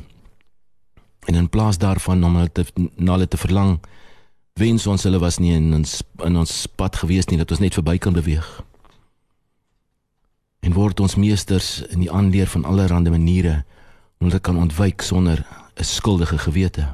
En 1.27 1.35
in 1.35 1.49
plaas 1.49 1.77
daarvan 1.77 2.23
om 2.23 2.35
hulle 2.39 2.53
te 2.55 2.63
na 2.95 3.17
hulle 3.17 3.27
te 3.27 3.37
verlang, 3.41 3.81
wens 4.59 4.87
ons 4.87 5.03
hulle 5.03 5.19
was 5.19 5.39
nie 5.39 5.53
in 5.55 5.73
ons 5.73 6.01
in 6.25 6.37
ons 6.37 6.67
pad 6.75 6.95
gewees 7.03 7.29
nie 7.29 7.39
dat 7.39 7.51
ons 7.51 7.61
net 7.63 7.77
verby 7.77 7.97
kan 7.97 8.13
beweeg. 8.13 8.47
En 10.61 10.73
word 10.73 10.99
ons 10.99 11.17
meesters 11.17 11.81
in 11.89 12.03
die 12.03 12.11
aanleer 12.11 12.47
van 12.47 12.65
allerlei 12.65 13.09
maniere 13.09 13.63
om 14.21 14.29
dit 14.29 14.41
kan 14.41 14.57
ontwyk 14.57 15.01
sonder 15.01 15.45
'n 15.75 15.83
skuldige 15.83 16.37
gewete. 16.37 16.93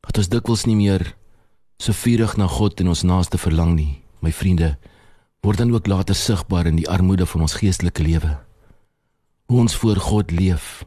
Dat 0.00 0.18
ons 0.18 0.28
dikwels 0.28 0.64
nie 0.66 0.76
meer 0.76 1.14
so 1.78 1.92
vurig 1.92 2.36
na 2.36 2.46
God 2.46 2.80
en 2.80 2.88
ons 2.88 3.02
naaste 3.02 3.38
verlang 3.38 3.74
nie, 3.74 4.02
my 4.20 4.32
vriende, 4.32 4.76
word 5.40 5.58
dan 5.58 5.72
ook 5.72 5.86
later 5.86 6.14
sigbaar 6.14 6.66
in 6.66 6.76
die 6.76 6.88
armoede 6.88 7.26
van 7.26 7.40
ons 7.40 7.54
geestelike 7.54 8.02
lewe. 8.02 8.38
Hoe 9.46 9.60
ons 9.60 9.76
voor 9.76 9.96
God 9.96 10.30
leef, 10.30 10.84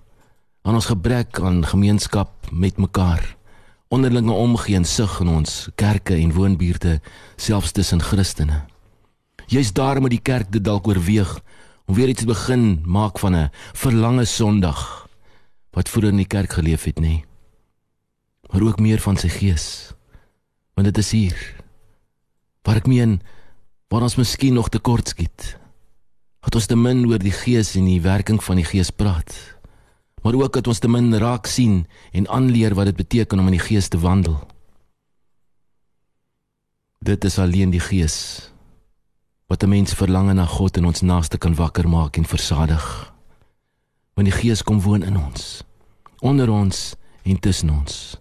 aan 0.62 0.76
ons 0.76 0.86
gebrek 0.86 1.40
aan 1.40 1.66
gemeenskap 1.66 2.52
met 2.52 2.78
mekaar, 2.78 3.36
onderlinge 3.94 4.34
omgee 4.34 4.76
en 4.76 4.88
sug 4.90 5.20
in 5.22 5.30
ons 5.30 5.68
kerke 5.78 6.16
en 6.18 6.34
woonbuurte, 6.34 7.00
selfs 7.38 7.72
tussen 7.72 8.02
Christene. 8.02 8.64
Jy's 9.48 9.74
daar 9.74 10.02
met 10.02 10.14
die 10.16 10.24
kerk 10.24 10.50
dit 10.52 10.64
dalk 10.64 10.88
oorweeg 10.88 11.36
om 11.86 11.96
weer 11.96 12.10
iets 12.10 12.24
te 12.24 12.30
begin 12.30 12.82
maak 12.86 13.20
van 13.20 13.36
'n 13.36 13.52
verlange 13.74 14.26
Sondag 14.26 15.08
wat 15.74 15.90
vroeër 15.90 16.12
in 16.12 16.24
die 16.24 16.28
kerk 16.28 16.54
geleef 16.54 16.84
het, 16.84 17.00
nê. 17.00 17.02
Nee. 17.02 17.26
Maar 18.52 18.62
ook 18.62 18.80
meer 18.80 19.00
van 19.00 19.18
sy 19.18 19.28
gees. 19.28 19.94
Want 20.74 20.88
dit 20.88 20.98
is 20.98 21.12
hier 21.12 21.56
waar 22.62 22.76
ek 22.76 22.88
meen 22.88 23.22
waar 23.88 24.02
ons 24.02 24.16
miskien 24.16 24.54
nog 24.54 24.70
tekort 24.70 25.08
skiet. 25.08 25.58
Dat 26.40 26.56
ons 26.56 26.66
te 26.66 26.76
min 26.76 27.06
oor 27.08 27.20
die 27.20 27.32
gees 27.32 27.76
en 27.76 27.86
die 27.86 28.02
werking 28.02 28.44
van 28.44 28.56
die 28.56 28.66
gees 28.66 28.90
praat. 28.90 29.53
Maar 30.24 30.34
ook 30.40 30.54
dat 30.54 30.68
ons 30.68 30.80
te 30.80 30.88
min 30.88 31.18
raak 31.18 31.46
sien 31.46 31.86
en 32.12 32.28
aanleer 32.28 32.74
wat 32.74 32.86
dit 32.86 32.96
beteken 32.96 33.40
om 33.40 33.52
in 33.52 33.58
die 33.58 33.68
gees 33.68 33.88
te 33.88 34.00
wandel. 34.00 34.40
Dit 37.04 37.24
is 37.28 37.40
alleen 37.40 37.70
die 37.70 37.84
gees 37.84 38.50
wat 39.54 39.64
'n 39.64 39.70
mens 39.70 39.94
verlange 39.94 40.34
na 40.34 40.46
God 40.46 40.78
en 40.78 40.86
ons 40.86 41.02
naaste 41.02 41.38
kan 41.38 41.56
wakker 41.56 41.90
maak 41.90 42.18
en 42.18 42.26
versadig. 42.26 43.14
Want 44.14 44.28
die 44.28 44.38
Gees 44.38 44.64
kom 44.64 44.82
woon 44.82 45.04
in 45.04 45.18
ons, 45.18 45.64
onder 46.20 46.50
ons 46.50 46.96
en 47.24 47.40
tussen 47.40 47.70
ons. 47.70 48.18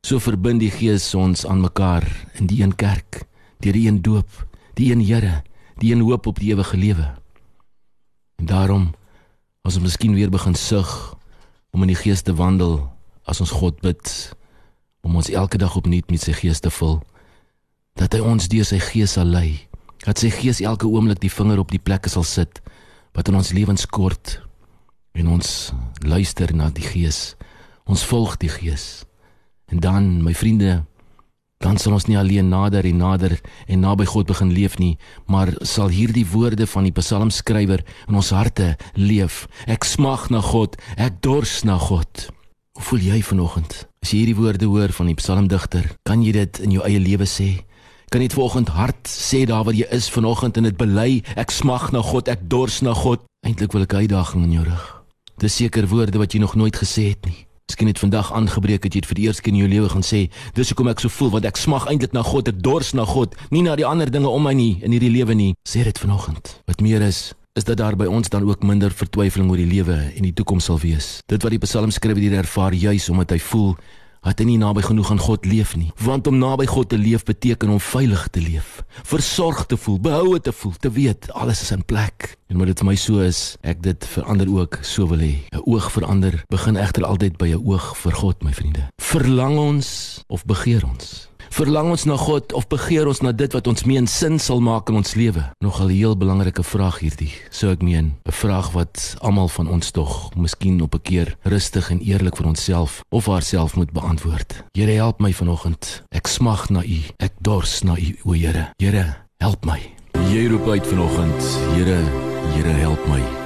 So 0.00 0.18
verbind 0.18 0.60
die 0.60 0.70
Gees 0.70 1.14
ons 1.14 1.46
aan 1.46 1.60
mekaar 1.60 2.06
in 2.32 2.46
die 2.46 2.62
een 2.62 2.74
kerk, 2.74 3.26
deur 3.58 3.72
die 3.72 3.88
een 3.88 4.02
doop, 4.02 4.28
die 4.74 4.92
een 4.92 5.04
Here, 5.04 5.42
die 5.76 5.92
een 5.92 6.00
hoop 6.00 6.26
op 6.26 6.38
die 6.38 6.52
ewige 6.52 6.76
lewe. 6.76 7.14
En 8.36 8.46
daarom 8.46 8.94
as 9.64 9.76
ons 9.76 9.84
miskien 9.84 10.14
weer 10.14 10.30
begin 10.30 10.54
sug 10.54 11.14
om 11.70 11.82
in 11.82 11.92
die 11.92 11.98
Gees 11.98 12.22
te 12.22 12.34
wandel, 12.34 12.82
as 13.24 13.40
ons 13.40 13.54
God 13.54 13.80
bid 13.84 14.34
om 15.06 15.16
ons 15.16 15.30
elke 15.30 15.58
dag 15.58 15.76
opnuut 15.76 16.10
met 16.10 16.22
sy 16.22 16.32
Gees 16.36 16.60
te 16.60 16.70
vul, 16.70 16.98
dat 17.96 18.14
hy 18.16 18.20
ons 18.24 18.48
deur 18.50 18.66
sy 18.66 18.80
Gees 18.82 19.18
sal 19.18 19.30
lei 19.30 19.70
dat 20.04 20.20
sy 20.20 20.30
gees 20.32 20.62
elke 20.64 20.88
oomblik 20.88 21.20
die 21.20 21.32
vinger 21.32 21.60
op 21.60 21.72
die 21.72 21.82
plekke 21.82 22.08
sal 22.12 22.24
sit 22.24 22.60
wat 23.16 23.28
in 23.28 23.36
ons 23.36 23.52
lewens 23.56 23.84
kort 23.86 24.38
en 25.18 25.28
ons 25.34 25.72
luister 26.06 26.52
na 26.56 26.70
die 26.72 26.86
gees 26.86 27.34
ons 27.90 28.04
volg 28.06 28.36
die 28.38 28.52
gees. 28.52 29.02
En 29.66 29.80
dan 29.82 30.20
my 30.22 30.30
vriende 30.36 30.84
dan 31.60 31.76
sal 31.76 31.94
ons 31.96 32.06
nie 32.08 32.18
alleen 32.18 32.48
nader 32.48 32.86
en 32.88 33.00
nader 33.02 33.36
en 33.68 33.82
naby 33.84 34.06
God 34.08 34.30
begin 34.30 34.52
leef 34.56 34.78
nie 34.80 34.96
maar 35.28 35.52
sal 35.60 35.92
hierdie 35.92 36.26
woorde 36.32 36.66
van 36.66 36.88
die 36.88 36.94
psalmskrywer 36.96 37.84
in 38.08 38.16
ons 38.16 38.32
harte 38.34 38.74
leef. 38.96 39.46
Ek 39.68 39.84
smag 39.84 40.30
na 40.32 40.40
God 40.44 40.78
ek 40.96 41.20
dors 41.24 41.60
na 41.68 41.76
God. 41.78 42.28
Hoe 42.78 42.86
voel 42.88 43.08
jy 43.12 43.20
vanoggend? 43.22 43.84
As 44.00 44.12
jy 44.12 44.22
hierdie 44.22 44.38
woorde 44.40 44.70
hoor 44.70 44.94
van 44.96 45.10
die 45.12 45.18
psalmdigter 45.20 45.90
kan 46.08 46.24
jy 46.24 46.32
dit 46.38 46.62
in 46.64 46.78
jou 46.78 46.86
eie 46.88 47.02
lewe 47.02 47.28
sê? 47.28 47.50
Kan 48.10 48.24
net 48.24 48.34
vanoggend 48.34 48.72
hard 48.74 49.04
sê 49.06 49.44
daar 49.46 49.66
waar 49.68 49.76
jy 49.76 49.86
is 49.92 50.08
vanoggend 50.10 50.56
en 50.56 50.70
dit 50.70 50.80
bely 50.80 51.20
ek 51.36 51.52
smag 51.52 51.92
na 51.92 52.00
God 52.02 52.32
ek 52.32 52.48
dors 52.48 52.80
na 52.82 52.96
God? 52.96 53.22
Eintlik 53.46 53.76
wil 53.76 53.84
ek 53.84 54.00
uitdaging 54.00 54.48
in 54.48 54.56
jou 54.60 54.64
rug 54.72 54.88
dis 55.40 55.56
seker 55.62 55.88
woorde 55.88 56.20
wat 56.20 56.34
jy 56.34 56.40
nog 56.42 56.54
nooit 56.54 56.76
gesê 56.76 57.10
het 57.14 57.24
nie 57.28 57.38
miskien 57.70 57.86
het 57.86 58.00
vandag 58.02 58.32
aangebreek 58.34 58.82
het 58.82 58.94
jy 58.94 59.00
dit 59.00 59.06
vir 59.06 59.18
die 59.20 59.26
eerste 59.28 59.44
keer 59.46 59.54
in 59.54 59.60
jou 59.62 59.68
lewe 59.70 59.88
gaan 59.92 60.02
sê 60.02 60.24
dis 60.56 60.72
hoekom 60.72 60.88
ek 60.90 61.02
so 61.04 61.12
voel 61.12 61.30
want 61.36 61.46
ek 61.46 61.60
smag 61.60 61.86
eintlik 61.86 62.16
na 62.16 62.24
God 62.26 62.48
ek 62.50 62.58
dors 62.58 62.90
na 62.98 63.04
God 63.06 63.36
nie 63.54 63.62
na 63.62 63.76
die 63.78 63.86
ander 63.86 64.10
dinge 64.10 64.26
om 64.26 64.42
my 64.42 64.54
nie 64.56 64.80
in 64.82 64.90
hierdie 64.90 65.12
lewe 65.12 65.36
nie. 65.38 65.52
Sê 65.62 65.84
dit 65.86 65.98
vanoggend. 66.02 66.56
Wat 66.66 66.82
meer 66.82 67.04
is 67.06 67.30
is 67.58 67.66
dat 67.66 67.78
daar 67.78 67.96
by 67.98 68.06
ons 68.06 68.30
dan 68.30 68.46
ook 68.46 68.62
minder 68.62 68.90
vertwyfeling 68.94 69.50
oor 69.50 69.58
die 69.58 69.70
lewe 69.70 69.96
en 70.14 70.22
die 70.22 70.34
toekoms 70.34 70.68
sal 70.70 70.78
wees. 70.82 71.18
Dit 71.30 71.42
wat 71.42 71.54
die 71.54 71.62
psalmskrywer 71.62 72.22
hier 72.22 72.38
ervaar 72.38 72.74
juis 72.74 73.08
omdat 73.10 73.34
hy 73.34 73.40
voel 73.42 73.74
dat 74.20 74.40
hy 74.40 74.44
nie 74.44 74.58
naby 74.60 74.82
genoeg 74.84 75.10
aan 75.10 75.22
God 75.22 75.46
leef 75.48 75.76
nie. 75.76 75.90
Want 76.04 76.26
om 76.26 76.38
naby 76.38 76.66
God 76.68 76.90
te 76.92 76.98
leef 76.98 77.24
beteken 77.24 77.72
om 77.72 77.80
veilig 77.80 78.26
te 78.28 78.40
leef, 78.40 78.82
versorg 79.02 79.64
te 79.66 79.76
voel, 79.80 80.00
behoue 80.00 80.40
te 80.40 80.52
voel, 80.52 80.74
te 80.78 80.90
weet 80.90 81.30
alles 81.32 81.62
is 81.62 81.70
in 81.70 81.84
plek. 81.84 82.36
En 82.48 82.58
omdat 82.58 82.74
dit 82.74 82.82
vir 82.82 82.90
my 82.90 82.96
so 83.00 83.24
is, 83.24 83.56
ek 83.62 83.82
dit 83.82 84.06
verander 84.14 84.50
ook 84.50 84.80
so 84.82 85.06
wil 85.08 85.24
hê. 85.24 85.34
'n 85.52 85.64
Oog 85.64 85.90
verander 85.92 86.44
begin 86.48 86.76
egter 86.76 87.04
altyd 87.04 87.38
by 87.38 87.48
'n 87.54 87.64
oog 87.64 87.96
vir 87.96 88.12
God, 88.12 88.42
my 88.42 88.52
vriende. 88.52 88.88
Verlang 89.00 89.58
ons 89.58 90.24
of 90.28 90.44
begeer 90.44 90.84
ons? 90.84 91.29
Verlang 91.50 91.90
ons 91.90 92.04
na 92.06 92.14
God 92.14 92.52
of 92.54 92.68
begeer 92.70 93.08
ons 93.10 93.20
na 93.26 93.32
dit 93.34 93.50
wat 93.50 93.66
ons 93.66 93.82
meen 93.82 94.06
sin 94.06 94.38
sal 94.38 94.62
maak 94.62 94.88
in 94.88 95.00
ons 95.00 95.16
lewe? 95.18 95.42
Nogal 95.58 95.90
'n 95.90 95.98
heel 95.98 96.16
belangrike 96.16 96.62
vraag 96.62 97.00
hierdie. 97.02 97.32
So 97.50 97.70
ek 97.70 97.82
meen, 97.82 98.14
'n 98.24 98.32
vraag 98.32 98.70
wat 98.72 99.16
almal 99.20 99.48
van 99.48 99.68
ons 99.68 99.90
tog 99.90 100.30
miskien 100.36 100.80
op 100.80 100.94
'n 100.94 101.02
keer 101.02 101.36
rustig 101.42 101.90
en 101.90 102.00
eerlik 102.00 102.36
vir 102.36 102.46
onsself 102.46 103.02
of 103.10 103.26
haarself 103.26 103.74
moet 103.74 103.92
beantwoord. 103.92 104.62
Here, 104.72 104.92
help 104.92 105.20
my 105.20 105.32
vanoggend. 105.32 106.02
Ek 106.10 106.26
smag 106.26 106.70
na 106.70 106.82
U. 106.82 107.00
Ek 107.18 107.32
dors 107.40 107.82
na 107.82 107.96
U, 107.96 108.16
o 108.24 108.32
Here. 108.32 108.70
Here, 108.78 109.16
help 109.38 109.64
my. 109.64 109.80
Jy 110.30 110.46
roep 110.48 110.68
uit 110.68 110.86
vanoggend. 110.86 111.42
Here, 111.74 112.04
Here, 112.54 112.72
help 112.72 113.06
my. 113.08 113.39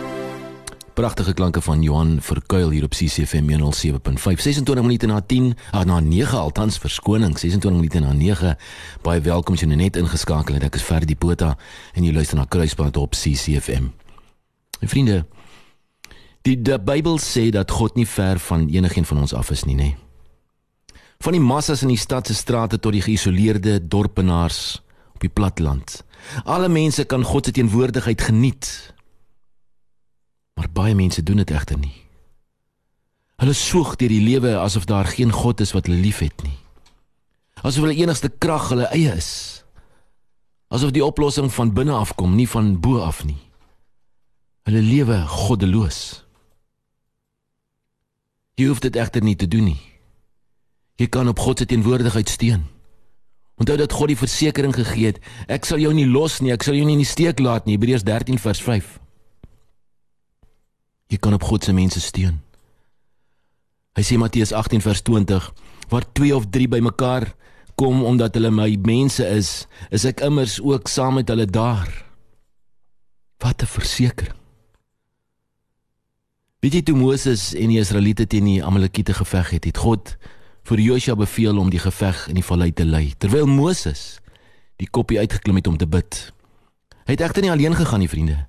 Pragtige 0.95 1.35
klanke 1.35 1.61
van 1.61 1.83
Johan 1.83 2.19
Verkuil 2.23 2.71
hier 2.71 2.85
op 2.85 2.91
CCFM 2.91 3.51
107.5. 3.51 4.41
26 4.41 4.85
minute 4.85 5.07
na 5.07 5.21
10, 5.21 5.57
ah, 5.71 5.85
na 5.85 6.01
9 6.01 6.39
althans 6.39 6.79
verskoning, 6.79 7.39
26 7.39 7.81
minute 7.81 7.99
na 7.99 8.13
9. 8.13 8.57
Baie 9.03 9.21
welkom 9.21 9.59
as 9.59 9.65
jy 9.65 9.69
nou 9.73 9.79
net 9.81 9.99
ingeskakel 9.99 10.55
het. 10.55 10.69
Ek 10.69 10.79
is 10.79 10.87
Ferdi 10.87 11.17
Botha 11.19 11.57
en 11.99 12.07
jy 12.07 12.13
luister 12.15 12.39
na 12.39 12.47
Kruispunt 12.47 12.97
op 12.97 13.19
CCFM. 13.19 13.91
En 14.79 14.93
vriende, 14.95 15.25
die, 16.47 16.55
die 16.63 16.79
Bybel 16.79 17.19
sê 17.19 17.49
dat 17.51 17.75
God 17.75 17.99
nie 17.99 18.07
ver 18.07 18.39
van 18.47 18.69
enigiemand 18.71 19.11
van 19.11 19.27
ons 19.27 19.35
af 19.35 19.51
is 19.51 19.67
nie, 19.67 19.75
nê. 19.75 19.91
Nee. 19.91 21.03
Van 21.27 21.35
die 21.35 21.43
massas 21.43 21.83
in 21.83 21.91
die 21.91 21.99
stad 21.99 22.31
se 22.31 22.39
strate 22.39 22.79
tot 22.79 22.95
die 22.95 23.03
geïsoleerde 23.03 23.81
dorpenaars 23.83 24.79
op 25.19 25.27
die 25.27 25.33
platteland. 25.33 26.05
Alle 26.47 26.71
mense 26.71 27.03
kan 27.11 27.27
God 27.27 27.51
se 27.51 27.59
teenwoordigheid 27.59 28.31
geniet 28.31 28.94
Maar 30.55 30.71
baie 30.73 30.95
mense 30.95 31.23
doen 31.23 31.43
dit 31.43 31.51
egter 31.51 31.79
nie. 31.79 31.95
Hulle 33.43 33.55
soek 33.59 33.97
deur 33.99 34.13
die 34.13 34.23
lewe 34.23 34.57
asof 34.63 34.87
daar 34.87 35.09
geen 35.11 35.33
God 35.35 35.61
is 35.61 35.75
wat 35.75 35.89
hulle 35.89 35.99
liefhet 36.01 36.43
nie. 36.47 36.57
Asof 37.63 37.87
hulle 37.87 37.97
enigste 37.99 38.31
krag 38.31 38.69
hulle 38.71 38.87
eie 38.95 39.15
is. 39.17 39.31
Asof 40.69 40.95
die 40.95 41.05
oplossing 41.05 41.51
van 41.53 41.73
binne 41.75 41.95
af 41.95 42.15
kom, 42.15 42.37
nie 42.37 42.49
van 42.49 42.75
bo 42.81 43.01
af 43.03 43.25
nie. 43.25 43.41
Hulle 44.65 44.83
lewe 44.83 45.19
goddeloos. 45.29 46.25
Jy 48.55 48.71
hoef 48.71 48.81
dit 48.85 48.97
egter 48.97 49.23
nie 49.23 49.37
te 49.37 49.49
doen 49.51 49.67
nie. 49.73 49.81
Jy 51.01 51.09
kan 51.11 51.29
op 51.29 51.43
God 51.43 51.59
se 51.59 51.67
teenwoordigheid 51.67 52.29
steun. 52.31 52.63
Onthou 53.59 53.77
dat 53.79 53.93
God 53.93 54.11
die 54.11 54.19
versekering 54.19 54.75
gegee 54.75 55.11
het, 55.11 55.19
ek 55.51 55.67
sal 55.67 55.83
jou 55.83 55.93
nie 55.95 56.07
los 56.07 56.41
nie, 56.43 56.53
ek 56.55 56.63
sal 56.67 56.79
jou 56.79 56.87
nie 56.87 56.97
in 56.97 57.03
die 57.03 57.09
steek 57.09 57.43
laat 57.43 57.67
nie, 57.67 57.75
Hebreërs 57.77 58.07
13 58.07 58.39
vers 58.43 58.63
5. 58.63 58.89
Jy 61.13 61.19
kan 61.19 61.35
op 61.37 61.43
God 61.43 61.65
se 61.65 61.73
mense 61.73 62.01
steun. 62.01 62.41
Hy 63.95 64.03
sê 64.03 64.19
Matteus 64.19 64.53
18 64.53 64.83
vers 64.83 65.03
20: 65.07 65.51
Waar 65.89 66.07
twee 66.13 66.35
of 66.35 66.49
drie 66.51 66.69
bymekaar 66.69 67.35
kom 67.75 68.05
omdat 68.05 68.35
hulle 68.35 68.51
my 68.55 68.71
mense 68.87 69.27
is, 69.27 69.67
is 69.91 70.07
ek 70.07 70.23
immers 70.27 70.61
ook 70.63 70.89
saam 70.89 71.19
met 71.21 71.29
hulle 71.29 71.47
daar. 71.47 71.91
Wat 73.39 73.63
'n 73.63 73.67
versekering. 73.67 74.45
Weet 76.65 76.73
jy 76.73 76.83
toe 76.83 76.97
Moses 76.97 77.53
en 77.55 77.69
die 77.69 77.79
Israeliete 77.79 78.25
teen 78.27 78.47
die 78.49 78.65
Amalekiete 78.65 79.13
geveg 79.13 79.51
het, 79.51 79.65
het 79.65 79.77
God 79.77 80.17
vir 80.65 80.81
Josua 80.81 81.15
beveel 81.15 81.59
om 81.61 81.69
die 81.69 81.79
geveg 81.83 82.29
in 82.29 82.35
die 82.35 82.45
vallei 82.47 82.73
te 82.73 82.87
lei, 82.89 83.13
terwyl 83.19 83.45
Moses 83.47 84.21
die 84.81 84.89
koppie 84.89 85.19
uitgeklim 85.19 85.57
het 85.61 85.67
om 85.67 85.77
te 85.77 85.87
bid. 85.87 86.33
Hy 87.05 87.13
het 87.13 87.21
egter 87.21 87.45
nie 87.45 87.51
alleen 87.53 87.77
gegaan 87.77 88.01
nie, 88.01 88.09
vriende. 88.09 88.47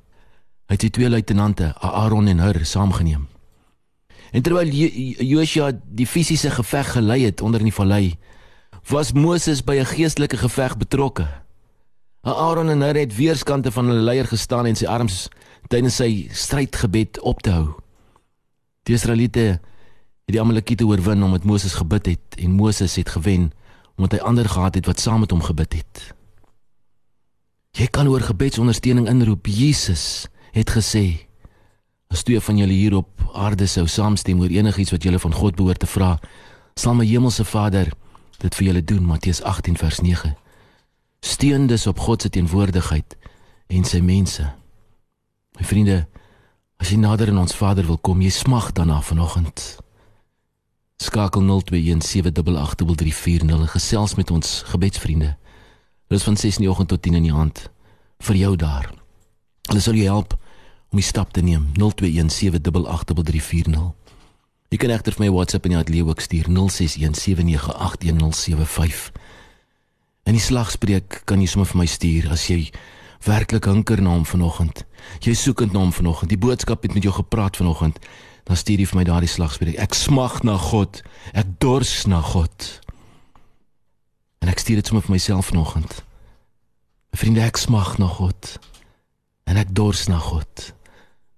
Hy 0.66 0.74
het 0.74 0.82
sy 0.82 0.90
twee 0.90 1.10
luitenante, 1.10 1.74
Aaron 1.78 2.28
en 2.28 2.40
Hur, 2.42 2.58
saamgeneem. 2.66 3.28
En 4.34 4.42
terwyl 4.42 4.72
Joshua 4.74 5.72
die 5.86 6.08
fisiese 6.10 6.50
geveg 6.52 6.96
gelei 6.96 7.22
het 7.28 7.42
onder 7.46 7.62
in 7.62 7.70
die 7.70 7.76
vallei, 7.76 8.16
was 8.90 9.14
Moses 9.14 9.62
by 9.64 9.78
'n 9.80 9.86
geestelike 9.86 10.38
geveg 10.38 10.78
betrokke. 10.78 11.28
Aaron 12.22 12.70
en 12.70 12.82
Hur 12.82 12.96
het 12.96 13.16
weerskante 13.16 13.72
van 13.72 13.86
hulle 13.88 14.02
leier 14.02 14.26
gestaan 14.26 14.66
en 14.66 14.76
sy 14.76 14.86
arms 14.86 15.30
tydens 15.68 15.96
sy 15.96 16.28
strydgebed 16.32 17.20
op 17.22 17.42
te 17.42 17.52
hou. 17.52 17.74
Die 18.84 18.96
Israeliete 18.96 19.60
het 20.26 20.34
die 20.34 20.42
Amalekiete 20.42 20.86
oorwin 20.86 21.24
omdat 21.24 21.44
Moses 21.44 21.74
gebid 21.74 22.06
het 22.06 22.38
en 22.38 22.52
Moses 22.52 22.96
het 22.96 23.10
gewen 23.10 23.52
omdat 23.96 24.12
hy 24.12 24.26
ander 24.26 24.50
gehad 24.50 24.76
het 24.76 24.86
wat 24.86 25.00
saam 25.00 25.20
met 25.20 25.32
hom 25.32 25.42
gebid 25.42 25.74
het. 25.74 26.14
Jy 27.72 27.88
kan 27.88 28.08
oor 28.08 28.22
gebedsondersteuning 28.22 29.08
inroep. 29.08 29.46
Jesus 29.46 30.28
het 30.56 30.70
gesê: 30.72 31.28
"As 32.08 32.24
twee 32.24 32.40
van 32.40 32.58
julle 32.58 32.74
hier 32.74 32.96
op 32.96 33.10
aarde 33.34 33.68
sou 33.68 33.88
saamstem 33.88 34.40
oor 34.40 34.50
enigiets 34.50 34.92
wat 34.92 35.04
julle 35.04 35.20
van 35.20 35.34
God 35.34 35.56
behoort 35.56 35.80
te 35.80 35.88
vra, 35.88 36.20
sal 36.76 36.94
my 36.96 37.06
hemelse 37.06 37.46
Vader 37.46 37.92
dit 38.38 38.56
vir 38.56 38.66
julle 38.66 38.84
doen." 38.84 39.06
Matteus 39.06 39.42
18 39.42 39.78
vers 39.78 40.00
9. 40.00 40.36
Steun 41.20 41.68
dus 41.68 41.88
op 41.88 42.00
God 42.00 42.22
se 42.22 42.30
teenwoordigheid 42.30 43.18
en 43.68 43.84
sy 43.84 44.00
mense. 44.00 44.54
My 45.60 45.66
vriende, 45.66 46.08
as 46.78 46.90
jy 46.90 46.98
nader 46.98 47.30
aan 47.30 47.38
ons 47.38 47.56
Vader 47.56 47.86
wil 47.86 47.98
kom, 47.98 48.22
jy 48.22 48.30
smag 48.30 48.72
daarna 48.72 49.02
vanoggend. 49.02 49.78
Skakel 50.98 51.42
0217883340 51.42 51.48
en 53.40 53.68
gesels 53.68 54.16
met 54.16 54.32
ons 54.32 54.64
gebedsvriende. 54.66 55.38
Hulle 56.08 56.20
is 56.20 56.24
van 56.24 56.38
6 56.38 56.56
in 56.56 56.62
die 56.62 56.72
oggend 56.72 56.88
tot 56.88 57.02
10 57.02 57.14
in 57.14 57.24
die 57.24 57.34
aand 57.34 57.70
vir 58.20 58.36
jou 58.36 58.56
daar. 58.56 58.94
Hulle 59.68 59.80
sal 59.80 59.94
jou 59.94 60.06
help 60.06 60.38
om 60.96 61.02
die 61.02 61.12
stap 61.12 61.36
te 61.36 61.44
neem. 61.44 61.68
0217883340. 61.75 61.84
Jy 64.72 64.78
kan 64.80 64.90
egter 64.96 65.12
vir 65.16 65.25
my 65.25 65.32
WhatsApp 65.36 65.68
jy 65.68 65.75
het 65.75 65.92
leeu 65.92 66.08
ook 66.08 66.22
stuur 66.24 66.48
0617981075. 66.48 66.56
En 70.25 70.34
die 70.34 70.42
slagspreuk 70.42 71.22
kan 71.28 71.40
jy 71.44 71.48
sommer 71.52 71.68
vir 71.70 71.80
my 71.84 71.90
stuur 71.90 72.32
as 72.32 72.48
jy 72.48 72.72
werklik 73.28 73.66
hunker 73.68 74.00
na 74.02 74.10
hom 74.16 74.25
vanoggend. 74.25 74.86
Jy 75.20 75.34
soekend 75.38 75.72
na 75.75 75.80
hom 75.84 75.94
vanoggend. 75.94 76.32
Die 76.32 76.40
boodskap 76.40 76.80
het 76.88 76.94
met 76.96 77.04
jou 77.04 77.14
gepraat 77.14 77.58
vanoggend 77.60 78.00
dan 78.46 78.56
stuur 78.58 78.80
jy 78.80 78.88
vir 78.90 79.00
my 79.00 79.06
daardie 79.08 79.30
slagspreuk. 79.30 79.75
Ek 79.82 79.94
smag 79.98 80.44
na 80.46 80.56
God. 80.62 81.02
Ek 81.34 81.48
dors 81.60 82.06
na 82.06 82.22
God. 82.22 82.82
En 84.40 84.48
ek 84.54 84.62
stuur 84.62 84.78
dit 84.80 84.88
sommer 84.88 85.04
vir 85.08 85.16
myself 85.18 85.50
vanoggend. 85.50 86.04
Vriende, 87.18 87.42
ek 87.42 87.58
smag 87.58 87.98
na 87.98 88.06
God. 88.06 88.60
En 89.50 89.58
ek 89.58 89.74
dors 89.74 90.06
na 90.12 90.22
God. 90.22 90.75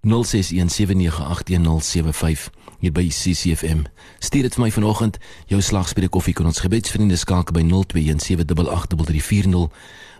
0617981075 0.07 2.49
hier 2.79 2.91
by 2.91 3.09
CCFM. 3.09 3.81
Stuur 4.19 4.41
dit 4.47 4.53
vir 4.55 4.63
my 4.63 4.71
vanoggend. 4.71 5.17
Jou 5.51 5.61
slagspreuk 5.61 6.15
of 6.15 6.25
jy 6.25 6.33
kan 6.37 6.45
ons 6.47 6.63
gebedsvriende 6.63 7.17
skakel 7.19 7.53
by 7.53 7.63
0217883340. 7.67 7.71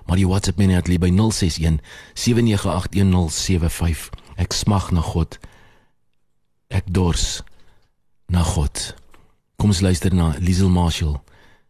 Maar 0.07 0.17
jy 0.17 0.27
WhatsApp 0.27 0.57
my 0.59 0.65
net 0.65 0.99
by 0.99 1.11
061 1.15 1.79
7981075. 2.13 4.09
Ek 4.35 4.53
smag 4.53 4.91
na 4.91 5.01
God 5.01 5.39
ek 6.67 6.83
dors 6.91 7.41
na 8.27 8.43
God. 8.43 8.95
Kom 9.57 9.73
ons 9.73 9.81
luister 9.81 10.13
na 10.13 10.35
Liesel 10.39 10.69
Marshall 10.69 11.17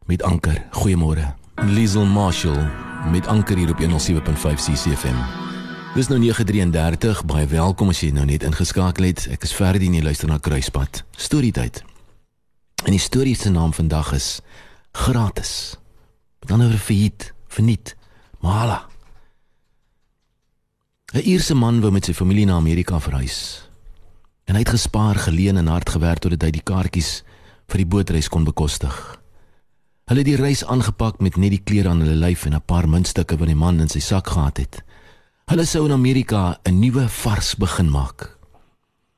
met 0.05 0.24
Anker. 0.24 0.63
Goeiemôre. 0.81 1.33
Liesel 1.65 2.05
Marshall 2.05 2.69
met 3.12 3.27
Anker 3.27 3.57
hier 3.57 3.71
op 3.71 3.81
107.5 3.81 4.67
CCFM. 4.67 5.46
Dis 5.97 6.07
nou 6.07 6.19
9:33. 6.21 7.23
Baie 7.25 7.47
welkom 7.49 7.89
as 7.89 8.03
jy 8.03 8.11
nou 8.13 8.25
net 8.29 8.43
ingeskakel 8.45 9.07
het. 9.07 9.23
Ek 9.33 9.41
is 9.41 9.53
Ferdie 9.57 9.87
en 9.89 9.95
jy 9.97 10.03
luister 10.05 10.29
na 10.29 10.37
Kruispad. 10.37 10.99
Storietyd. 11.17 11.79
En 12.85 12.93
die 12.93 13.01
storie 13.01 13.33
se 13.35 13.49
naam 13.49 13.73
vandag 13.73 14.11
is 14.13 14.27
gratis. 14.91 15.73
Met 16.39 16.51
ander 16.51 16.67
woorde 16.67 16.83
failliet, 16.83 17.33
verniet. 17.47 17.95
Mala. 18.39 18.85
'n 21.13 21.25
Ierse 21.25 21.55
man 21.55 21.81
wou 21.81 21.91
met 21.91 22.05
sy 22.05 22.13
familie 22.13 22.45
na 22.45 22.55
Amerika 22.62 22.99
verhuis. 22.99 23.69
En 24.45 24.53
hy 24.53 24.60
het 24.60 24.69
gespaar, 24.69 25.15
geleen 25.15 25.57
en 25.57 25.67
hard 25.67 25.89
gewerk 25.89 26.19
totdat 26.19 26.41
hy 26.41 26.51
die 26.51 26.63
kaartjies 26.63 27.23
vir 27.67 27.77
die 27.77 27.88
bootreis 27.89 28.29
kon 28.29 28.43
bekostig. 28.43 29.17
Hulle 30.05 30.19
het 30.19 30.29
die 30.29 30.43
reis 30.43 30.65
aangepak 30.65 31.19
met 31.19 31.38
net 31.38 31.49
die 31.49 31.63
klere 31.63 31.89
aan 31.89 31.99
hulle 32.05 32.15
lyf 32.15 32.45
en 32.45 32.53
'n 32.53 32.62
paar 32.62 32.88
muntstukke 32.88 33.38
wat 33.38 33.47
die 33.47 33.55
man 33.55 33.79
in 33.79 33.89
sy 33.89 33.99
sak 33.99 34.27
gehad 34.27 34.57
het. 34.57 34.83
Hulle 35.47 35.63
sou 35.63 35.86
in 35.88 35.93
Amerika 35.95 36.60
'n 36.67 36.79
nuwe 36.79 37.07
vars 37.07 37.55
begin 37.55 37.89
maak. 37.89 38.38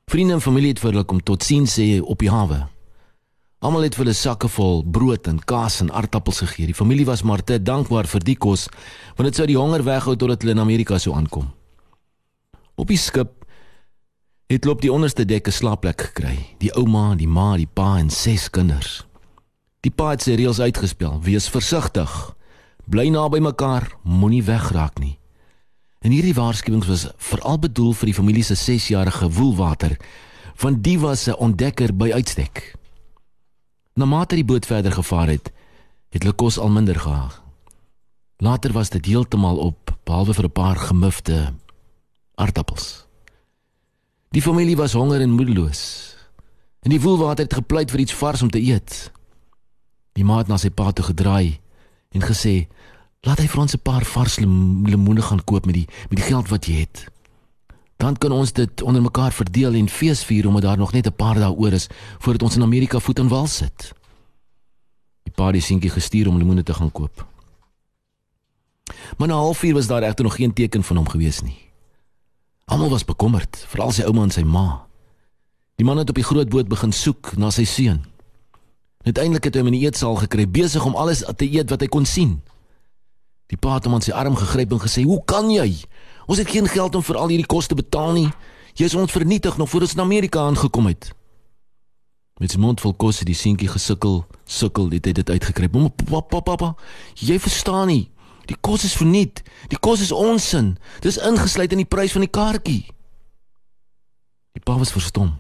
Vriende 0.06 0.34
en 0.34 0.42
familie 0.42 0.70
het 0.70 0.80
vir 0.80 0.92
hulle 0.92 1.04
kom 1.04 1.24
tot 1.24 1.44
sien 1.44 1.66
sê 1.66 2.02
op 2.02 2.20
die 2.20 2.30
hawe. 2.30 2.68
Almal 3.60 3.82
het 3.82 3.96
vir 3.96 4.06
hulle 4.06 4.14
sakke 4.14 4.48
vol 4.48 4.84
brood 4.84 5.28
en 5.28 5.40
kaas 5.40 5.82
en 5.82 5.92
aardappels 5.92 6.40
gegee. 6.40 6.66
Die 6.66 6.76
familie 6.76 7.06
was 7.06 7.24
maar 7.24 7.44
te 7.44 7.58
dankbaar 7.58 8.06
vir 8.08 8.20
die 8.20 8.36
kos 8.36 8.70
want 9.16 9.26
dit 9.26 9.36
sou 9.36 9.48
die 9.48 9.58
honger 9.58 9.84
weghou 9.84 10.16
totdat 10.16 10.42
hulle 10.42 10.52
in 10.52 10.60
Amerika 10.60 10.98
sou 10.98 11.16
aankom. 11.16 11.52
Op 12.76 12.88
die 12.88 12.98
skip 12.98 13.46
het 14.48 14.66
loop 14.66 14.82
die 14.82 14.94
onderste 14.94 15.26
dek 15.26 15.48
'n 15.48 15.52
slaapplek 15.52 16.02
gekry. 16.02 16.38
Die 16.60 16.72
ouma, 16.78 17.16
die 17.16 17.28
ma, 17.28 17.58
die 17.58 17.70
pa 17.74 17.98
en 17.98 18.10
ses 18.10 18.50
kinders. 18.50 19.04
Die 19.82 19.92
pa 19.92 20.12
het 20.12 20.22
sy 20.22 20.36
reëls 20.36 20.60
uitgespel: 20.60 21.22
wees 21.22 21.50
versigtig, 21.50 22.36
bly 22.86 23.10
naby 23.10 23.40
mekaar, 23.40 23.98
moenie 24.04 24.44
wegraak 24.44 25.00
nie. 25.00 25.20
En 26.00 26.12
hierdie 26.12 26.34
waarskuwings 26.34 26.88
was 26.88 27.08
veral 27.18 27.60
bedoel 27.60 27.94
vir 27.94 28.12
die 28.12 28.16
familie 28.16 28.44
se 28.44 28.56
6-jarige 28.56 29.30
Woelwater, 29.36 29.98
want 30.62 30.84
die 30.84 31.00
was 31.00 31.28
'n 31.28 31.36
ontdekker 31.36 31.96
by 31.96 32.12
uitstek. 32.14 32.76
Na 33.94 34.06
mate 34.06 34.36
die 34.36 34.46
boot 34.46 34.66
verder 34.66 34.92
gevaar 34.92 35.28
het, 35.28 35.52
het 36.10 36.24
hulle 36.24 36.36
kos 36.36 36.58
al 36.58 36.70
minder 36.70 37.00
gehad. 37.00 37.42
Later 38.38 38.72
was 38.72 38.90
dit 38.90 39.06
heeltemal 39.06 39.58
op, 39.58 39.98
behalwe 40.04 40.34
vir 40.34 40.46
'n 40.46 40.52
paar 40.52 40.76
gemufte 40.76 41.54
aardappels. 42.36 43.06
Die 44.30 44.42
familie 44.42 44.76
was 44.76 44.94
honger 44.94 45.22
en 45.22 45.32
moedeloos. 45.32 46.16
En 46.80 46.90
die 46.90 47.02
woelwater 47.02 47.44
het 47.44 47.54
gepleit 47.54 47.92
vir 47.92 48.00
iets 48.00 48.14
vars 48.14 48.42
om 48.42 48.50
te 48.50 48.62
eet. 48.62 49.12
Die 50.14 50.24
ma 50.24 50.38
het 50.38 50.48
na 50.48 50.58
sy 50.58 50.70
pa 50.70 50.92
toe 50.92 51.06
gedraai 51.06 51.60
en 52.12 52.22
gesê: 52.22 52.68
"Laat 53.22 53.40
hy 53.40 53.48
vir 53.48 53.62
ons 53.62 53.74
'n 53.74 53.82
paar 53.82 54.06
vars 54.06 54.40
lemoene 54.40 55.22
gaan 55.22 55.44
koop 55.44 55.66
met 55.66 55.74
die 55.76 55.88
met 56.10 56.18
die 56.20 56.28
geld 56.28 56.48
wat 56.50 56.66
jy 56.66 56.74
het. 56.74 57.06
Dan 57.98 58.18
kan 58.18 58.32
ons 58.32 58.52
dit 58.52 58.82
onder 58.82 59.02
mekaar 59.02 59.32
verdeel 59.32 59.74
en 59.74 59.90
feesvier 59.90 60.48
omdat 60.48 60.62
daar 60.62 60.78
nog 60.78 60.92
net 60.92 61.08
'n 61.08 61.16
paar 61.16 61.36
dae 61.36 61.52
oor 61.52 61.74
is 61.74 61.88
voordat 62.18 62.44
ons 62.44 62.56
in 62.56 62.62
Amerika 62.62 63.00
voet 63.00 63.20
en 63.20 63.28
wal 63.28 63.48
sit." 63.48 63.94
Die 65.24 65.34
pa 65.34 65.52
het 65.52 65.64
seentjie 65.64 65.90
gestuur 65.90 66.28
om 66.28 66.38
lemoene 66.38 66.64
te 66.64 66.74
gaan 66.74 66.92
koop. 66.92 67.28
Maar 69.18 69.28
na 69.28 69.34
'n 69.34 69.46
halfuur 69.46 69.74
was 69.74 69.88
daar 69.88 70.04
egter 70.04 70.24
nog 70.24 70.36
geen 70.36 70.54
teken 70.54 70.84
van 70.84 70.96
hom 70.96 71.10
gewees 71.10 71.42
nie. 71.42 71.58
Almal 72.66 72.90
was 72.90 73.06
bekommerd, 73.06 73.66
veral 73.68 73.92
sy 73.92 74.02
ouma 74.02 74.24
en 74.24 74.32
sy 74.32 74.44
ma. 74.44 74.86
Die 75.76 75.86
man 75.86 75.98
het 75.98 76.10
op 76.10 76.16
die 76.16 76.24
groot 76.24 76.50
boot 76.50 76.68
begin 76.68 76.92
soek 76.92 77.38
na 77.38 77.50
sy 77.50 77.64
seun. 77.64 78.04
Uiteindelik 79.08 79.44
het 79.44 79.54
hy 79.54 79.60
hom 79.60 79.72
in 79.72 79.80
die 79.80 79.86
eetsaal 79.88 80.16
gekry, 80.16 80.46
besig 80.50 80.86
om 80.86 80.96
alles 80.96 81.24
te 81.36 81.48
eet 81.48 81.70
wat 81.70 81.82
hy 81.82 81.88
kon 81.88 82.06
sien. 82.06 82.42
Die 83.50 83.58
pa 83.58 83.80
het 83.80 83.88
hom 83.88 83.98
aan 83.98 84.06
sy 84.06 84.14
arm 84.14 84.36
gegryp 84.38 84.72
en 84.72 84.82
gesê: 84.82 85.04
"Hoe 85.04 85.22
kan 85.26 85.50
jy? 85.50 85.84
Ons 86.28 86.38
het 86.38 86.50
geen 86.50 86.68
geld 86.68 86.96
om 86.96 87.04
vir 87.04 87.18
al 87.18 87.28
hierdie 87.28 87.50
kos 87.50 87.68
te 87.68 87.76
betaal 87.76 88.14
nie. 88.14 88.30
Jy 88.76 88.86
is 88.86 88.96
ons 88.96 89.12
vernietig 89.12 89.58
nog 89.58 89.70
voor 89.70 89.82
ons 89.82 89.94
in 89.94 90.00
Amerika 90.00 90.40
aangekom 90.40 90.86
het." 90.86 91.12
Met 92.40 92.52
sy 92.52 92.58
mond 92.58 92.82
vol 92.82 92.94
kos 92.94 93.20
het 93.20 93.28
die 93.28 93.36
seentjie 93.36 93.68
gesukkel, 93.68 94.26
sukkel 94.46 94.90
het 94.90 95.06
hy 95.06 95.12
dit 95.12 95.30
uitgekry. 95.30 95.68
"Pappa, 95.68 96.04
pappa, 96.04 96.40
pappa, 96.40 96.76
jy 97.16 97.40
verstaan 97.40 97.88
nie. 97.88 98.10
Die 98.46 98.58
kos 98.62 98.84
is 98.84 98.96
verniet. 98.98 99.44
Die 99.68 99.78
kos 99.78 100.02
is 100.02 100.12
onsin. 100.12 100.78
Dis 101.02 101.18
ingesluit 101.18 101.72
in 101.72 101.78
die 101.78 101.90
prys 101.90 102.12
van 102.12 102.22
die 102.26 102.34
kaartjie. 102.34 102.86
Die 104.58 104.64
pa 104.64 104.78
was 104.78 104.92
verstom. 104.92 105.38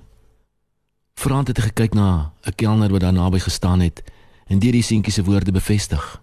Frans 1.19 1.47
het 1.47 1.59
gekyk 1.59 1.93
na 1.93 2.31
'n 2.45 2.55
kelner 2.55 2.91
wat 2.91 3.01
daar 3.01 3.13
naby 3.13 3.39
gestaan 3.39 3.79
het 3.79 4.03
en 4.47 4.59
deur 4.59 4.71
die 4.71 4.83
seentjie 4.83 5.13
se 5.13 5.23
woorde 5.23 5.51
bevestig. 5.51 6.21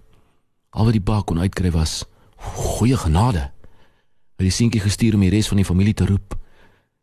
Al 0.76 0.84
wat 0.84 0.96
die 0.96 1.02
pa 1.02 1.22
kon 1.24 1.40
uitkry 1.40 1.70
was: 1.72 2.04
"Goeie 2.36 2.96
genade." 2.96 3.50
Hy 4.36 4.44
het 4.44 4.50
die 4.50 4.52
seentjie 4.52 4.80
gestuur 4.84 5.14
om 5.16 5.24
die 5.24 5.32
res 5.32 5.48
van 5.48 5.56
die 5.56 5.64
familie 5.64 5.94
te 5.94 6.04
roep. 6.04 6.36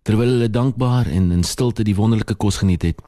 Terwyl 0.06 0.30
hulle 0.36 0.50
dankbaar 0.50 1.08
en 1.10 1.32
in 1.32 1.44
stilte 1.44 1.84
die 1.84 1.96
wonderlike 1.96 2.36
kos 2.36 2.60
geniet 2.62 2.84
het, 2.86 3.02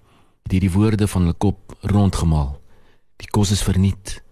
het 0.44 0.52
hy 0.52 0.60
die 0.60 0.72
woorde 0.72 1.08
van 1.08 1.22
hulle 1.22 1.38
kop 1.38 1.76
rondgemaal. 1.82 2.56
Die 3.22 3.30
kos 3.30 3.52
is 3.52 3.62
verniet. 3.62 4.24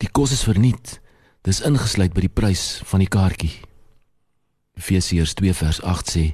Die 0.00 0.08
kos 0.08 0.32
is 0.32 0.44
verniet. 0.48 1.00
Dis 1.44 1.60
ingesluit 1.60 2.14
by 2.16 2.24
die 2.24 2.32
prys 2.32 2.80
van 2.88 3.04
die 3.04 3.08
kaartjie. 3.08 3.52
Efesiërs 4.80 5.34
2 5.36 5.52
vers 5.54 5.82
8 5.82 6.10
sê: 6.10 6.24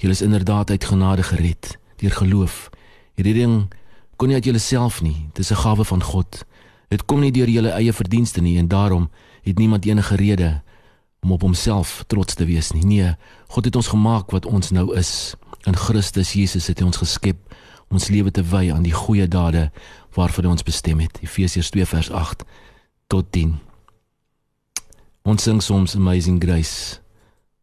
"Julle 0.00 0.16
is 0.16 0.24
inderdaad 0.24 0.70
uit 0.70 0.84
genade 0.84 1.22
gered 1.22 1.76
deur 1.98 2.14
geloof. 2.14 2.70
Hierdie 3.14 3.34
ding 3.34 3.68
kon 4.16 4.28
nie 4.28 4.38
uit 4.38 4.44
julleself 4.44 5.02
nie, 5.02 5.28
dit 5.32 5.44
is 5.44 5.50
'n 5.50 5.62
gawe 5.62 5.84
van 5.84 6.02
God. 6.02 6.44
Dit 6.88 7.04
kom 7.04 7.20
nie 7.20 7.32
deur 7.32 7.48
julle 7.48 7.74
eie 7.76 7.92
verdienste 7.92 8.40
nie 8.40 8.56
en 8.58 8.68
daarom 8.68 9.10
het 9.44 9.58
niemand 9.58 9.84
enige 9.84 10.16
rede 10.16 10.62
om 11.20 11.32
op 11.32 11.40
homself 11.40 12.04
trots 12.06 12.34
te 12.34 12.44
wees 12.44 12.72
nie. 12.72 12.84
Nee, 12.84 13.14
God 13.48 13.64
het 13.64 13.76
ons 13.76 13.90
gemaak 13.92 14.30
wat 14.30 14.46
ons 14.46 14.70
nou 14.70 14.94
is. 14.96 15.34
In 15.66 15.76
Christus 15.76 16.32
Jesus 16.32 16.68
het 16.70 16.80
hy 16.80 16.86
ons 16.88 17.00
geskep 17.00 17.40
ons 17.88 18.08
lewe 18.12 18.30
te 18.30 18.44
wy 18.44 18.68
aan 18.72 18.84
die 18.84 18.92
goeie 18.92 19.28
dade 19.28 19.70
waarvoor 20.16 20.44
hy 20.44 20.50
ons 20.56 20.66
bestem 20.66 21.00
het. 21.00 21.20
Efesiërs 21.24 21.70
2 21.72 21.88
vers 21.88 22.10
8 22.10 22.44
tot 23.08 23.32
10. 23.32 23.56
Ons 25.28 25.44
sing 25.44 25.62
soms 25.64 25.96
amazing 25.96 26.40
grace. 26.42 27.00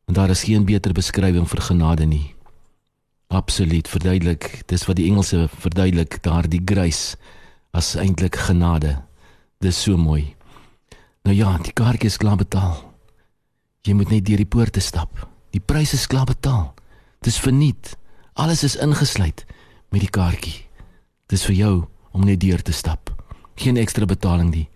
En 0.05 0.13
daar 0.13 0.29
is 0.29 0.45
geen 0.45 0.65
beter 0.65 0.93
beskrywing 0.93 1.47
vir 1.49 1.61
genade 1.61 2.05
nie. 2.05 2.35
Absoluut 3.33 3.87
verduidelik. 3.89 4.61
Dis 4.69 4.85
wat 4.85 4.99
die 4.99 5.09
Engelse 5.09 5.47
verduidelik, 5.49 6.21
daardie 6.21 6.61
grace 6.65 7.17
as 7.73 7.95
eintlik 7.97 8.37
genade. 8.37 9.04
Dis 9.65 9.79
so 9.81 9.97
mooi. 9.97 10.35
Nou 11.25 11.33
ja, 11.33 11.55
die 11.57 11.73
kaartjie 11.73 12.11
is 12.11 12.19
klaar 12.21 12.37
betaal. 12.37 12.75
Jy 13.81 13.95
moet 13.97 14.11
net 14.13 14.25
deur 14.27 14.37
die 14.37 14.49
poorte 14.49 14.81
stap. 14.83 15.23
Die 15.55 15.61
prys 15.61 15.95
is 15.97 16.05
klaar 16.11 16.27
betaal. 16.29 16.67
Dis 17.25 17.39
verniet. 17.41 17.95
Alles 18.37 18.61
is 18.67 18.75
ingesluit 18.77 19.41
met 19.89 20.03
die 20.03 20.11
kaartjie. 20.13 20.59
Dis 21.33 21.47
vir 21.49 21.57
jou 21.57 21.73
om 22.13 22.27
net 22.27 22.43
deur 22.43 22.61
te 22.61 22.75
stap. 22.77 23.09
Geen 23.57 23.81
ekstra 23.81 24.05
betaling 24.05 24.51
nie. 24.53 24.67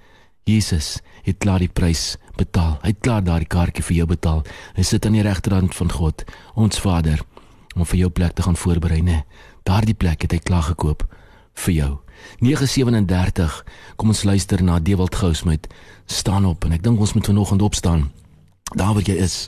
Jesus 0.49 0.97
het 1.21 1.37
klaar 1.37 1.61
die 1.61 1.69
prys 1.69 2.17
betaal. 2.39 2.79
Hy 2.81 2.95
het 2.95 3.05
klaar 3.05 3.21
daardie 3.21 3.51
kaartjie 3.51 3.85
vir 3.91 3.99
jou 3.99 4.09
betaal. 4.15 4.41
Hy 4.73 4.89
sit 4.89 5.05
aan 5.05 5.19
die 5.19 5.25
regterhand 5.27 5.77
van 5.77 5.93
God, 5.93 6.25
ons 6.57 6.81
Vader 6.81 7.21
om 7.75 7.85
vir 7.85 8.07
jou 8.07 8.09
plek 8.09 8.33
te 8.33 8.47
gaan 8.47 8.57
voorberei, 8.57 9.03
né? 9.05 9.21
Daardie 9.69 9.93
plek 9.93 10.25
het 10.25 10.33
hy 10.33 10.41
klaar 10.41 10.65
gekoop 10.71 11.05
vir 11.67 11.77
jou. 11.77 11.93
937. 12.39 13.63
Kom 13.95 14.07
ons 14.07 14.23
luister 14.23 14.63
na 14.63 14.79
Dewald 14.79 15.15
Gous 15.15 15.43
met 15.43 15.67
staan 16.05 16.45
op 16.45 16.65
en 16.65 16.71
ek 16.71 16.83
dink 16.83 16.99
ons 16.99 17.13
moet 17.13 17.25
vanoggend 17.25 17.61
opstaan. 17.61 18.11
Daar 18.75 18.93
waar 18.93 19.05
jy 19.05 19.17
is 19.19 19.47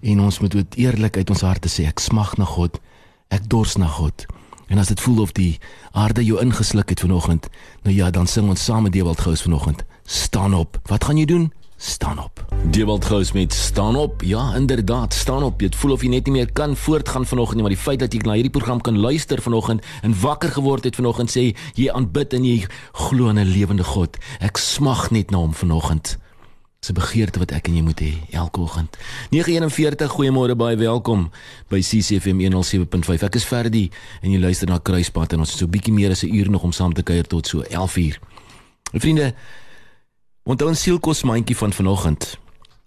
en 0.00 0.20
ons 0.20 0.38
moet 0.40 0.54
met 0.54 0.76
eerlikheid 0.76 1.30
ons 1.30 1.44
harte 1.44 1.68
sê 1.68 1.86
ek 1.88 2.00
smag 2.00 2.36
na 2.36 2.44
God. 2.44 2.80
Ek 3.28 3.46
dors 3.48 3.76
na 3.76 3.86
God. 3.86 4.26
En 4.70 4.78
as 4.78 4.88
dit 4.88 5.00
voel 5.00 5.20
of 5.20 5.32
die 5.34 5.58
aarde 5.92 6.24
jou 6.24 6.38
ingesluk 6.40 6.88
het 6.88 7.00
vanoggend, 7.00 7.48
nou 7.82 7.94
ja, 7.94 8.10
dan 8.10 8.26
sing 8.26 8.48
ons 8.48 8.64
saam 8.64 8.86
met 8.86 8.92
Dewald 8.92 9.20
Gous 9.20 9.42
vanoggend. 9.42 9.84
Staan 10.04 10.54
op. 10.54 10.78
Wat 10.86 11.04
gaan 11.04 11.18
jy 11.18 11.24
doen? 11.24 11.50
Staan 11.82 12.18
op. 12.18 12.44
Dewald 12.70 13.04
Gous 13.04 13.32
met 13.32 13.52
staan 13.52 13.96
op. 13.96 14.22
Ja, 14.22 14.54
inderdaad, 14.54 15.14
staan 15.14 15.42
op. 15.42 15.58
Dit 15.58 15.76
voel 15.76 15.92
of 15.92 16.02
jy 16.02 16.08
net 16.08 16.24
nie 16.24 16.34
meer 16.34 16.52
kan 16.52 16.76
voortgaan 16.76 17.26
vanoggend 17.26 17.56
nie, 17.56 17.64
maar 17.64 17.74
die 17.74 17.82
feit 17.82 17.98
dat 17.98 18.12
jy 18.12 18.20
na 18.24 18.36
hierdie 18.36 18.52
program 18.52 18.80
kan 18.80 18.98
luister 18.98 19.40
vanoggend 19.42 19.84
en 20.02 20.20
wakker 20.20 20.52
geword 20.52 20.84
het 20.84 20.94
vanoggend 20.94 21.32
sê 21.32 21.50
jy 21.74 21.88
aanbid 21.88 22.36
en 22.36 22.44
jy 22.44 22.66
glo 22.92 23.28
in 23.32 23.40
'n 23.40 23.48
lewende 23.48 23.84
God. 23.84 24.18
Ek 24.40 24.56
smag 24.56 25.10
net 25.10 25.30
na 25.30 25.38
hom 25.38 25.54
vanoggend. 25.54 26.18
Dis 26.80 26.90
'n 26.90 26.94
begeerte 26.94 27.38
wat 27.38 27.50
ek 27.50 27.68
en 27.68 27.76
jy 27.76 27.82
moet 27.82 28.00
hê 28.00 28.12
elke 28.30 28.60
oggend. 28.60 28.96
941 29.30 30.10
Goeiemôre 30.10 30.56
baie 30.56 30.76
welkom 30.76 31.30
by 31.68 31.80
CCFM 31.80 32.40
107.5. 32.40 33.22
Ek 33.22 33.34
is 33.34 33.44
Ferdi 33.44 33.90
en 34.20 34.30
jy 34.30 34.38
luister 34.38 34.68
na 34.68 34.78
Kruispunt 34.78 35.32
en 35.32 35.38
ons 35.38 35.50
het 35.50 35.58
so 35.58 35.64
'n 35.64 35.70
bietjie 35.70 35.92
meer 35.92 36.10
as 36.10 36.24
'n 36.24 36.34
uur 36.34 36.50
nog 36.50 36.62
om 36.62 36.72
saam 36.72 36.92
te 36.92 37.02
kuier 37.02 37.26
tot 37.26 37.46
so 37.46 37.62
11:00. 37.62 38.18
Vriende, 38.92 39.34
Onthou 40.42 40.70
'n 40.70 40.74
sielkosmandjie 40.74 41.56
van 41.56 41.72
vanoggend 41.72 42.38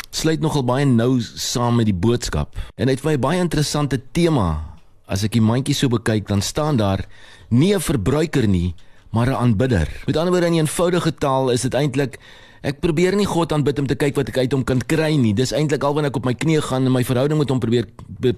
sluit 0.09 0.39
nogal 0.39 0.63
baie 0.65 0.85
nou 0.85 1.21
saam 1.21 1.75
met 1.75 1.85
die 1.85 1.93
boodskap. 1.93 2.57
En 2.75 2.87
dit 2.87 2.95
het 2.95 3.05
my 3.05 3.19
baie 3.19 3.39
interessante 3.39 4.01
tema. 4.11 4.77
As 5.05 5.23
ek 5.23 5.31
die 5.31 5.41
mandjie 5.41 5.75
so 5.75 5.87
bekyk, 5.87 6.27
dan 6.27 6.41
staan 6.41 6.77
daar 6.77 7.05
nie 7.49 7.75
'n 7.75 7.79
verbruiker 7.79 8.47
nie, 8.47 8.73
maar 9.11 9.27
'n 9.27 9.35
aanbidder. 9.35 9.87
Met 10.05 10.17
ander 10.17 10.31
woorde 10.31 10.47
in 10.47 10.65
eenvoudige 10.65 11.13
taal 11.13 11.51
is 11.51 11.61
dit 11.61 11.73
eintlik 11.73 12.19
ek 12.63 12.79
probeer 12.79 13.15
nie 13.15 13.25
God 13.25 13.51
aanbid 13.51 13.79
om 13.79 13.87
te 13.87 13.95
kyk 13.95 14.15
wat 14.15 14.27
ek 14.27 14.37
uit 14.37 14.51
hom 14.51 14.63
kan 14.63 14.81
kry 14.85 15.15
nie. 15.15 15.33
Dis 15.33 15.51
eintlik 15.51 15.83
alwanneer 15.83 16.09
ek 16.09 16.15
op 16.15 16.25
my 16.25 16.33
knieë 16.33 16.61
gaan 16.61 16.85
en 16.85 16.91
my 16.91 17.03
verhouding 17.03 17.39
met 17.39 17.49
hom 17.49 17.59
probeer 17.59 17.85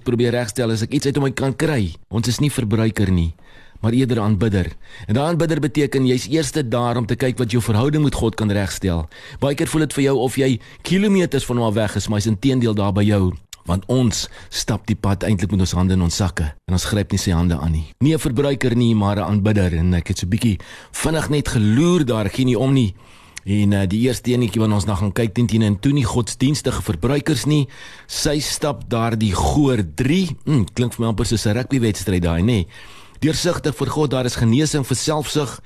probeer 0.04 0.30
regstel 0.30 0.70
as 0.70 0.82
ek 0.82 0.92
iets 0.92 1.06
uit 1.06 1.16
hom 1.16 1.32
kan 1.34 1.56
kry. 1.56 1.94
Ons 2.08 2.28
is 2.28 2.40
nie 2.40 2.50
verbruiker 2.50 3.10
nie 3.10 3.34
maar 3.80 3.92
eerder 3.92 4.20
aanbidder. 4.20 4.72
En 5.06 5.14
daai 5.14 5.26
aanbidder 5.28 5.60
beteken 5.60 6.06
jy's 6.06 6.28
eerste 6.28 6.68
daar 6.68 6.96
om 6.96 7.06
te 7.06 7.16
kyk 7.16 7.38
wat 7.38 7.50
jou 7.50 7.62
verhouding 7.62 8.04
met 8.04 8.14
God 8.14 8.34
kan 8.34 8.50
regstel. 8.50 9.08
Baie 9.40 9.54
keer 9.54 9.68
voel 9.68 9.86
dit 9.86 9.92
vir 9.92 10.02
jou 10.02 10.16
of 10.18 10.36
jy 10.36 10.60
kilometers 10.82 11.44
van 11.44 11.56
hom 11.56 11.66
af 11.66 11.74
weg 11.74 11.96
is, 11.96 12.08
maar 12.08 12.18
hy's 12.18 12.30
intedeel 12.30 12.74
daar 12.74 12.92
by 12.92 13.02
jou 13.02 13.32
want 13.66 13.86
ons 13.90 14.28
stap 14.54 14.86
die 14.86 14.94
pad 14.94 15.26
eintlik 15.26 15.50
met 15.50 15.64
ons 15.66 15.74
hande 15.74 15.96
in 15.96 16.04
ons 16.06 16.20
sakke 16.22 16.52
en 16.68 16.76
ons 16.78 16.88
gryp 16.90 17.10
nie 17.10 17.18
sy 17.18 17.34
hande 17.34 17.58
aan 17.58 17.72
nie. 17.72 17.86
Nie 18.00 18.14
'n 18.14 18.18
verbruiker 18.18 18.76
nie, 18.76 18.94
maar 18.94 19.16
'n 19.16 19.26
aanbidder 19.26 19.74
en 19.74 19.94
ek 19.94 20.08
het 20.08 20.18
so 20.18 20.26
bietjie 20.26 20.58
vinnig 20.92 21.28
net 21.30 21.48
geloer 21.48 22.04
daar, 22.04 22.30
gee 22.30 22.44
nie 22.44 22.58
om 22.58 22.72
nie. 22.72 22.94
En 23.44 23.72
uh, 23.72 23.86
die 23.86 24.00
eerste 24.00 24.32
enetjie 24.32 24.60
wat 24.60 24.72
ons 24.74 24.86
na 24.86 24.94
gaan 24.94 25.12
kyk 25.12 25.34
teen 25.34 25.46
teen 25.46 25.62
en 25.62 25.78
toe 25.78 25.92
nie 25.92 26.04
godsdienstige 26.04 26.82
verbruikers 26.82 27.44
nie. 27.46 27.68
Sy 28.06 28.40
stap 28.40 28.88
daar 28.90 29.14
die 29.18 29.32
goor 29.32 29.84
3. 29.94 30.36
Hm, 30.44 30.64
klink 30.74 30.94
vir 30.94 31.04
my 31.04 31.12
amper 31.12 31.26
soos 31.26 31.46
'n 31.46 31.54
rugbywedstryd 31.54 32.22
daai, 32.22 32.42
nê. 32.42 32.46
Nee. 32.46 32.66
Deursigtig 33.26 33.74
vir 33.74 33.88
God, 33.90 34.10
daar 34.12 34.26
is 34.28 34.36
genesing 34.38 34.84
vir 34.86 34.96
selfsug. 34.96 35.56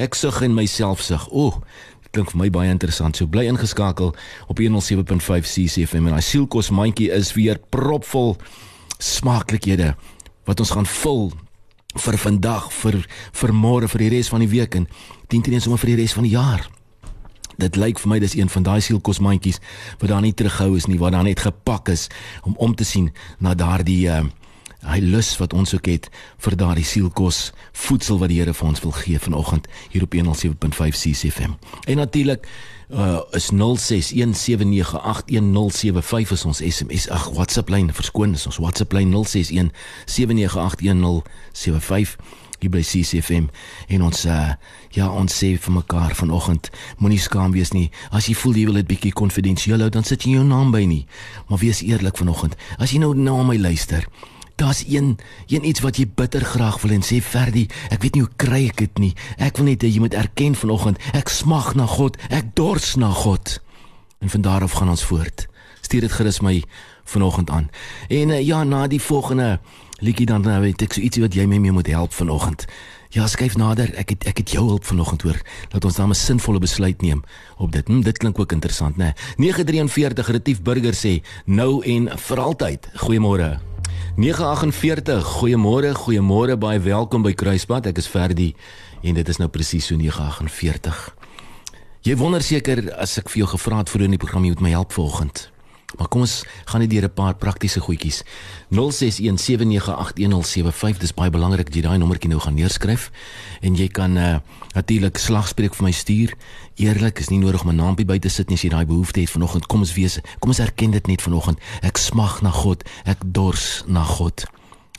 Ek 0.00 0.14
sug 0.16 0.38
en 0.40 0.54
myselfsug. 0.56 1.26
O, 1.36 1.58
dit 2.00 2.14
klink 2.16 2.30
vir 2.32 2.40
my 2.40 2.48
baie 2.54 2.70
interessant. 2.72 3.18
So 3.18 3.28
bly 3.28 3.44
ingeskakel 3.50 4.14
op 4.48 4.62
107.5 4.62 5.50
CCFM 5.50 6.08
en 6.08 6.16
daai 6.16 6.24
sielkos 6.24 6.70
mandjie 6.72 7.10
is 7.12 7.34
weer 7.36 7.60
propvol 7.74 8.38
smaaklikhede 8.96 9.92
wat 10.48 10.64
ons 10.64 10.72
gaan 10.72 10.88
vul 10.88 11.28
vir 12.06 12.20
vandag, 12.24 12.72
vir 12.80 13.02
vir 13.42 13.52
môre, 13.52 13.90
vir 13.92 14.06
die 14.06 14.12
res 14.16 14.32
van 14.32 14.40
die 14.40 14.52
week 14.54 14.80
en 14.80 14.88
dien 15.28 15.44
dit 15.44 15.60
sommer 15.60 15.82
vir 15.82 15.92
die 15.92 16.00
res 16.00 16.16
van 16.16 16.24
die 16.24 16.32
jaar. 16.38 16.64
Dit 17.60 17.76
lyk 17.76 18.00
vir 18.00 18.14
my 18.14 18.22
dis 18.24 18.38
een 18.38 18.48
van 18.48 18.64
daai 18.64 18.80
sielkosmandjies 18.80 19.60
wat 20.00 20.08
daar 20.08 20.24
nie 20.24 20.32
terughou 20.32 20.72
is 20.80 20.88
nie, 20.88 20.96
wat 20.96 21.12
daar 21.12 21.28
net 21.28 21.44
gepak 21.44 21.92
is 21.92 22.08
om 22.48 22.56
om 22.56 22.72
te 22.72 22.88
sien 22.88 23.12
na 23.44 23.52
daardie 23.52 24.06
uh, 24.08 24.24
hy 24.86 24.98
lus 25.04 25.36
wat 25.40 25.52
ons 25.52 25.74
ook 25.74 25.86
het 25.86 26.08
vir 26.44 26.56
daardie 26.56 26.84
sielkos 26.84 27.52
voedsel 27.72 28.18
wat 28.18 28.28
die 28.32 28.38
Here 28.40 28.54
vir 28.54 28.68
ons 28.68 28.80
wil 28.80 28.94
gee 28.96 29.18
vanoggend 29.18 29.68
hier 29.92 30.02
op 30.02 30.14
107.5 30.14 30.22
CCFM. 30.96 31.52
En 31.84 31.96
natuurlik 31.96 32.48
uh 32.90 33.20
is 33.30 33.50
0617981075 33.52 33.54
is 36.32 36.44
ons 36.44 36.62
SMS 36.64 37.08
ag 37.08 37.30
WhatsApp 37.30 37.68
lyn 37.68 37.92
verskoon 37.94 38.32
is 38.34 38.46
ons 38.46 38.56
WhatsApp 38.56 38.92
lyn 38.92 39.14
0617981075 39.14 39.22
hier 42.60 42.70
by 42.70 42.82
CCFM 42.84 43.46
en 43.88 44.02
ons 44.04 44.24
uh, 44.28 44.52
ja 44.96 45.08
ons 45.08 45.32
sê 45.32 45.54
vir 45.56 45.72
mekaar 45.72 46.14
vanoggend 46.18 46.70
moenie 46.98 47.20
skaam 47.20 47.54
wees 47.56 47.72
nie. 47.72 47.88
As 48.12 48.28
jy 48.28 48.34
voel 48.36 48.58
jy 48.58 48.66
wil 48.68 48.80
dit 48.80 48.90
bietjie 48.90 49.14
konfidensieel 49.16 49.80
hou 49.80 49.90
dan 49.92 50.04
sit 50.04 50.26
jy 50.26 50.36
jou 50.36 50.44
naam 50.44 50.74
by 50.74 50.84
nie. 50.88 51.06
Maar 51.48 51.62
wees 51.62 51.80
eerlik 51.86 52.20
vanoggend. 52.20 52.58
As 52.78 52.92
jy 52.92 53.00
nou 53.00 53.14
na 53.16 53.38
my 53.46 53.56
luister 53.60 54.04
Daar's 54.60 54.84
een 54.88 55.18
een 55.46 55.64
iets 55.64 55.80
wat 55.80 55.96
jy 55.96 56.04
bitter 56.14 56.44
graag 56.44 56.80
wil 56.80 56.90
en 56.92 57.00
sê 57.00 57.16
Ferdi, 57.24 57.62
ek 57.88 58.02
weet 58.04 58.14
nie 58.14 58.24
hoe 58.26 58.34
kry 58.36 58.66
ek 58.68 58.82
dit 58.82 58.98
nie. 59.00 59.14
Ek 59.40 59.56
wil 59.56 59.70
net 59.70 59.80
hê 59.80 59.88
jy 59.88 60.02
moet 60.04 60.12
erken 60.14 60.52
vanoggend, 60.52 61.00
ek 61.16 61.32
smag 61.32 61.72
na 61.80 61.86
God, 61.88 62.18
ek 62.28 62.52
dors 62.58 62.92
na 63.00 63.08
God. 63.08 63.56
En 64.20 64.28
van 64.28 64.44
daar 64.44 64.66
af 64.66 64.76
gaan 64.76 64.92
ons 64.92 65.04
voort. 65.08 65.46
Stuur 65.80 66.04
dit 66.04 66.12
gerus 66.12 66.42
my 66.44 66.58
vanoggend 67.08 67.50
aan. 67.50 67.70
En 68.12 68.34
uh, 68.36 68.42
ja, 68.44 68.60
na 68.64 68.84
die 68.86 69.00
volgende 69.00 69.62
liedjie 70.04 70.28
dan 70.28 70.44
nou 70.44 70.60
weet 70.60 70.84
ek 70.84 70.92
so 70.92 71.00
ietsie 71.00 71.24
wat 71.24 71.34
jy 71.34 71.48
my 71.48 71.56
mee 71.56 71.72
moet 71.72 71.88
help 71.88 72.12
vanoggend. 72.12 72.66
Ja, 73.16 73.24
skryf 73.32 73.56
nader. 73.56 73.88
Ek 73.96 74.12
het 74.12 74.28
ek 74.28 74.44
het 74.44 74.52
jou 74.52 74.66
hulp 74.68 74.84
vanoggend 74.84 75.24
hoor. 75.24 75.40
Laat 75.72 75.88
ons 75.88 75.96
dan 75.96 76.12
'n 76.12 76.14
sinvolle 76.14 76.60
besluit 76.60 77.00
neem 77.02 77.24
op 77.56 77.72
dit. 77.72 77.88
Hm, 77.88 78.00
dit 78.00 78.18
klink 78.18 78.38
ook 78.38 78.52
interessant, 78.52 78.96
né? 78.96 79.16
Nee. 79.36 79.48
943 79.48 80.28
Retief 80.28 80.62
Burger 80.62 80.94
sê 80.94 81.24
nou 81.46 81.82
en 81.82 82.12
vir 82.18 82.38
altyd. 82.40 82.88
Goeiemôre. 82.94 83.69
948. 84.20 85.22
Goeiemôre, 85.24 85.94
goeiemôre, 85.96 86.58
baie 86.60 86.80
welkom 86.84 87.22
by 87.24 87.30
Kruispunt. 87.32 87.86
Ek 87.88 87.96
is 88.02 88.08
Ferdi 88.10 88.50
en 89.00 89.16
dit 89.16 89.28
is 89.32 89.38
nou 89.40 89.46
presies 89.48 89.86
so 89.88 89.96
948. 89.96 90.98
Jy 92.04 92.16
wonder 92.20 92.44
seker 92.44 92.82
as 93.00 93.16
ek 93.16 93.32
vir 93.32 93.46
jou 93.46 93.48
gevra 93.54 93.78
het 93.80 93.88
vir 93.88 94.04
in 94.04 94.12
die 94.12 94.20
program 94.20 94.44
jy 94.44 94.52
moet 94.52 94.64
my 94.66 94.74
help 94.74 94.92
vanoggend. 94.92 95.46
Maar 95.96 96.08
kom 96.08 96.20
ons 96.20 96.44
gaan 96.64 96.80
net 96.80 96.90
deur 96.90 97.04
'n 97.04 97.12
paar 97.12 97.34
praktiese 97.34 97.80
goedjies. 97.80 98.22
0617981075 98.70 100.98
dis 100.98 101.14
baie 101.14 101.30
belangrik 101.30 101.66
dat 101.66 101.74
jy 101.74 101.82
daai 101.82 101.98
nommertjie 101.98 102.30
nou 102.30 102.40
gaan 102.40 102.54
neerskryf 102.54 103.10
en 103.60 103.74
jy 103.74 103.88
kan 103.88 104.16
uh, 104.16 104.36
natuurlik 104.74 105.18
slagspreuk 105.18 105.74
vir 105.74 105.84
my 105.84 105.92
stuur. 105.92 106.34
Eerlik, 106.74 107.18
is 107.18 107.28
nie 107.28 107.38
nodig 107.38 107.62
om 107.62 107.70
'n 107.70 107.76
naampie 107.76 108.04
by 108.04 108.18
te 108.18 108.28
sit 108.28 108.48
nie 108.48 108.56
as 108.56 108.62
jy 108.62 108.70
daai 108.70 108.86
behoefte 108.86 109.20
het 109.20 109.30
vanoggend. 109.30 109.66
Kom 109.66 109.80
ons 109.80 109.94
wees, 109.94 110.18
kom 110.38 110.50
ons 110.50 110.58
erken 110.58 110.90
dit 110.90 111.06
net 111.06 111.22
vanoggend. 111.22 111.58
Ek 111.82 111.96
smag 111.96 112.42
na 112.42 112.50
God, 112.50 112.88
ek 113.04 113.18
dors 113.24 113.82
na 113.86 114.04
God. 114.04 114.44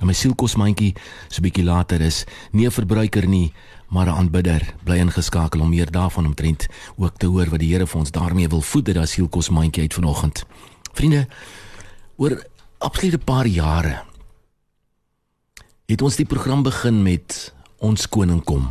En 0.02 0.08
my 0.08 0.14
sielkosmandjie 0.14 0.96
so 1.30 1.40
'n 1.40 1.46
bietjie 1.46 1.64
later 1.64 2.02
is 2.02 2.26
nie 2.52 2.66
'n 2.66 2.72
verbruiker 2.72 3.28
nie, 3.28 3.54
maar 3.90 4.08
'n 4.08 4.18
aanbidder. 4.18 4.74
Bly 4.84 4.98
ingeskakel 4.98 5.62
om 5.62 5.70
meer 5.70 5.92
daarvan 5.92 6.26
omtrent 6.26 6.68
ook 6.98 7.18
te 7.18 7.28
hoor 7.28 7.50
wat 7.50 7.60
die 7.60 7.74
Here 7.74 7.88
vir 7.88 8.00
ons 8.00 8.12
daarmee 8.12 8.48
wil 8.48 8.62
voed 8.62 8.86
dat 8.86 8.96
daai 8.96 9.08
sielkosmandjie 9.08 9.82
uit 9.82 9.94
vanoggend. 9.94 10.46
Vriende, 10.94 11.28
oor 12.18 12.44
absoluut 12.78 13.14
'n 13.14 13.24
paar 13.24 13.48
jare 13.48 14.04
het 15.92 16.02
ons 16.02 16.16
die 16.16 16.26
program 16.26 16.64
begin 16.64 17.02
met 17.04 17.54
ons 17.78 18.08
koning 18.08 18.44
kom. 18.44 18.70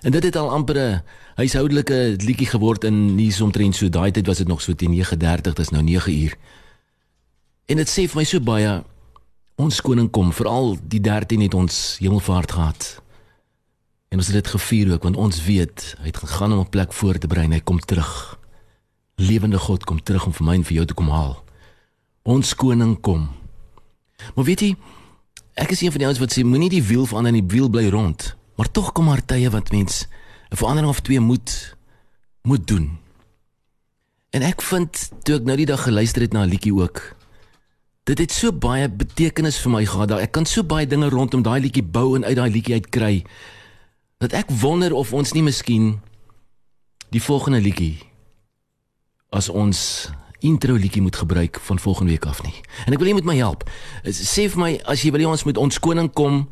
En 0.00 0.10
dit 0.10 0.24
het 0.24 0.36
al 0.36 0.50
amper 0.50 0.76
'n 0.78 1.02
huishoudelike 1.34 2.16
liedjie 2.18 2.46
geword 2.46 2.84
in 2.84 3.30
so 3.32 3.44
omtrent 3.44 3.76
so 3.76 3.88
daai 3.88 4.10
tyd 4.10 4.26
was 4.26 4.38
dit 4.38 4.48
nog 4.48 4.60
so 4.60 4.74
teen 4.74 4.90
9:30, 4.90 5.54
dis 5.54 5.70
nou 5.70 5.82
9 5.82 6.12
uur. 6.12 6.36
En 7.66 7.76
dit 7.76 7.88
sê 7.88 8.08
vir 8.08 8.16
my 8.16 8.24
so 8.24 8.40
baie 8.40 8.84
ons 9.56 9.80
koning 9.80 10.10
kom, 10.10 10.32
veral 10.32 10.78
die 10.82 11.00
13 11.00 11.40
het 11.40 11.54
ons 11.54 11.96
hemelvaart 12.00 12.52
gehad. 12.52 13.02
En 14.08 14.18
ons 14.18 14.26
het 14.26 14.34
dit 14.34 14.46
gevier 14.46 14.92
ook 14.92 15.02
want 15.02 15.16
ons 15.16 15.44
weet 15.44 15.94
hy 15.98 16.06
het 16.06 16.16
gegaan 16.16 16.52
om 16.52 16.58
'n 16.58 16.68
plek 16.68 16.92
voor 16.92 17.18
te 17.18 17.26
berei 17.26 17.44
en 17.44 17.52
hy 17.52 17.60
kom 17.60 17.78
terug. 17.78 18.39
Lewende 19.20 19.58
God 19.60 19.84
kom 19.84 20.00
terug 20.02 20.26
om 20.26 20.32
vir 20.32 20.46
my 20.48 20.54
en 20.56 20.64
vir 20.64 20.78
jou 20.78 20.86
te 20.88 20.96
kom 20.96 21.10
haal. 21.12 21.34
Ons 22.24 22.54
koning 22.56 22.94
kom. 23.04 23.26
Maar 24.32 24.46
weet 24.48 24.64
jy, 24.64 24.70
ek 25.60 25.74
is 25.74 25.82
een 25.84 25.92
van 25.92 26.00
die 26.00 26.08
ouens 26.08 26.20
wat 26.22 26.32
sê 26.32 26.44
moenie 26.44 26.70
die 26.72 26.84
wiel 26.84 27.04
verander 27.08 27.34
en 27.34 27.40
die 27.42 27.52
wiel 27.52 27.68
bly 27.68 27.84
rond. 27.92 28.30
Maar 28.56 28.70
tog 28.72 28.94
kom 28.96 29.10
maar 29.12 29.20
tye 29.20 29.50
wat 29.52 29.72
mens 29.72 30.06
'n 30.50 30.56
verandering 30.56 30.88
of 30.88 31.00
twee 31.00 31.20
moet 31.20 31.76
moet 32.42 32.66
doen. 32.66 32.98
En 34.30 34.42
ek 34.42 34.62
vind 34.62 35.10
toe 35.22 35.36
ek 35.36 35.44
nou 35.44 35.56
die 35.56 35.66
dag 35.66 35.82
geluister 35.82 36.22
het 36.22 36.32
na 36.32 36.44
'n 36.44 36.48
liedjie 36.48 36.74
ook 36.74 37.16
Dit 38.04 38.18
het 38.18 38.32
so 38.32 38.52
baie 38.52 38.88
betekenis 38.88 39.58
vir 39.58 39.70
my 39.70 39.84
gehad. 39.84 40.10
Ek 40.10 40.32
kan 40.32 40.46
so 40.46 40.64
baie 40.64 40.86
dinge 40.86 41.08
rondom 41.08 41.42
daai 41.42 41.60
liedjie 41.60 41.84
bou 41.84 42.16
en 42.16 42.24
uit 42.24 42.36
daai 42.36 42.50
liedjie 42.50 42.74
uitkry. 42.74 43.24
Dat 44.18 44.32
ek 44.32 44.50
wonder 44.50 44.92
of 44.92 45.12
ons 45.12 45.32
nie 45.32 45.42
miskien 45.42 46.00
die 47.10 47.22
volgende 47.22 47.60
liedjie 47.60 48.09
as 49.30 49.48
ons 49.48 50.10
intro 50.40 50.74
liedjie 50.74 51.02
moet 51.02 51.16
gebruik 51.16 51.60
van 51.60 51.78
volgende 51.78 52.10
week 52.10 52.26
af 52.26 52.42
nie. 52.42 52.54
En 52.86 52.94
ek 52.94 52.98
wil 52.98 53.10
jy 53.10 53.18
moet 53.18 53.28
my 53.28 53.36
help. 53.36 53.66
Sê 54.04 54.48
vir 54.50 54.60
my 54.60 54.70
as 54.88 55.04
jy 55.04 55.12
wil 55.14 55.28
ons 55.30 55.44
met 55.46 55.60
ons 55.60 55.78
koning 55.82 56.08
kom, 56.16 56.46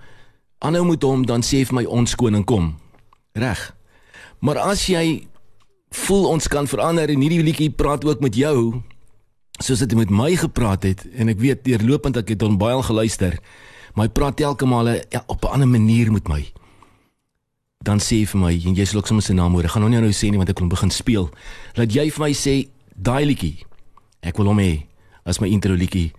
aanhou 0.65 0.85
met 0.91 1.03
hom, 1.03 1.25
dan 1.27 1.43
sê 1.47 1.65
vir 1.67 1.81
my 1.81 1.85
ons 1.89 2.15
koning 2.19 2.45
kom. 2.47 2.77
Reg. 3.39 3.61
Maar 4.45 4.61
as 4.69 4.87
jy 4.91 5.27
voel 6.05 6.29
ons 6.29 6.51
kan 6.53 6.69
verander 6.69 7.11
en 7.11 7.25
hierdie 7.25 7.43
liedjie 7.43 7.71
praat 7.73 8.05
ook 8.05 8.21
met 8.21 8.37
jou, 8.37 8.83
soos 9.59 9.83
dit 9.83 9.97
met 9.99 10.11
my 10.11 10.35
gepraat 10.39 10.85
het 10.87 11.03
en 11.19 11.33
ek 11.33 11.41
weet 11.43 11.65
deurlopend 11.67 12.21
ek 12.21 12.35
het 12.37 12.45
hom 12.45 12.59
baie 12.61 12.77
al 12.77 12.85
geluister, 12.87 13.39
maar 13.97 14.07
hy 14.07 14.15
praat 14.15 14.43
elke 14.45 14.69
maal 14.69 14.93
ja, 15.11 15.25
op 15.27 15.43
'n 15.45 15.59
ander 15.59 15.69
manier 15.69 16.13
met 16.13 16.29
my. 16.29 16.45
Dan 17.89 18.03
sê 18.05 18.19
vir 18.29 18.37
my 18.37 18.53
en 18.53 18.75
jy 18.77 18.85
sal 18.85 19.01
ook 19.01 19.09
sommer 19.09 19.25
sy 19.25 19.33
naam 19.33 19.55
hoor. 19.57 19.65
Ek 19.65 19.73
gaan 19.73 19.87
hom 19.87 19.93
nie 19.95 20.01
nou 20.03 20.13
sê 20.13 20.29
nie 20.29 20.37
want 20.37 20.51
ek 20.53 20.61
wil 20.61 20.69
begin 20.69 20.91
speel. 20.93 21.31
Laat 21.79 21.95
jy 21.95 22.11
vir 22.13 22.21
my 22.21 22.35
sê 22.37 22.55
daai 22.93 23.25
liedjie. 23.31 23.63
Ek 24.29 24.37
wil 24.37 24.51
hom 24.51 24.61
hê 24.61 24.83
as 25.25 25.41
my 25.41 25.49
intro 25.49 25.73
liedjie 25.73 26.11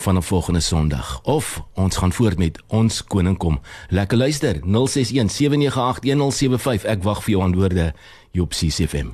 van 0.00 0.16
'n 0.16 0.24
volgende 0.24 0.62
Sondag. 0.64 1.20
Of 1.24 1.60
ons 1.74 1.96
gaan 2.00 2.12
voort 2.12 2.38
met 2.38 2.56
ons 2.68 3.04
koning 3.04 3.36
kom. 3.36 3.60
Lekker 3.90 4.16
luister. 4.16 4.60
061 4.64 5.28
798 5.28 6.00
1075. 6.00 6.84
Ek 6.84 7.02
wag 7.02 7.22
vir 7.22 7.30
jou 7.30 7.42
antwoorde 7.42 7.92
hier 8.32 8.42
op 8.42 8.52
CCFM. 8.54 9.12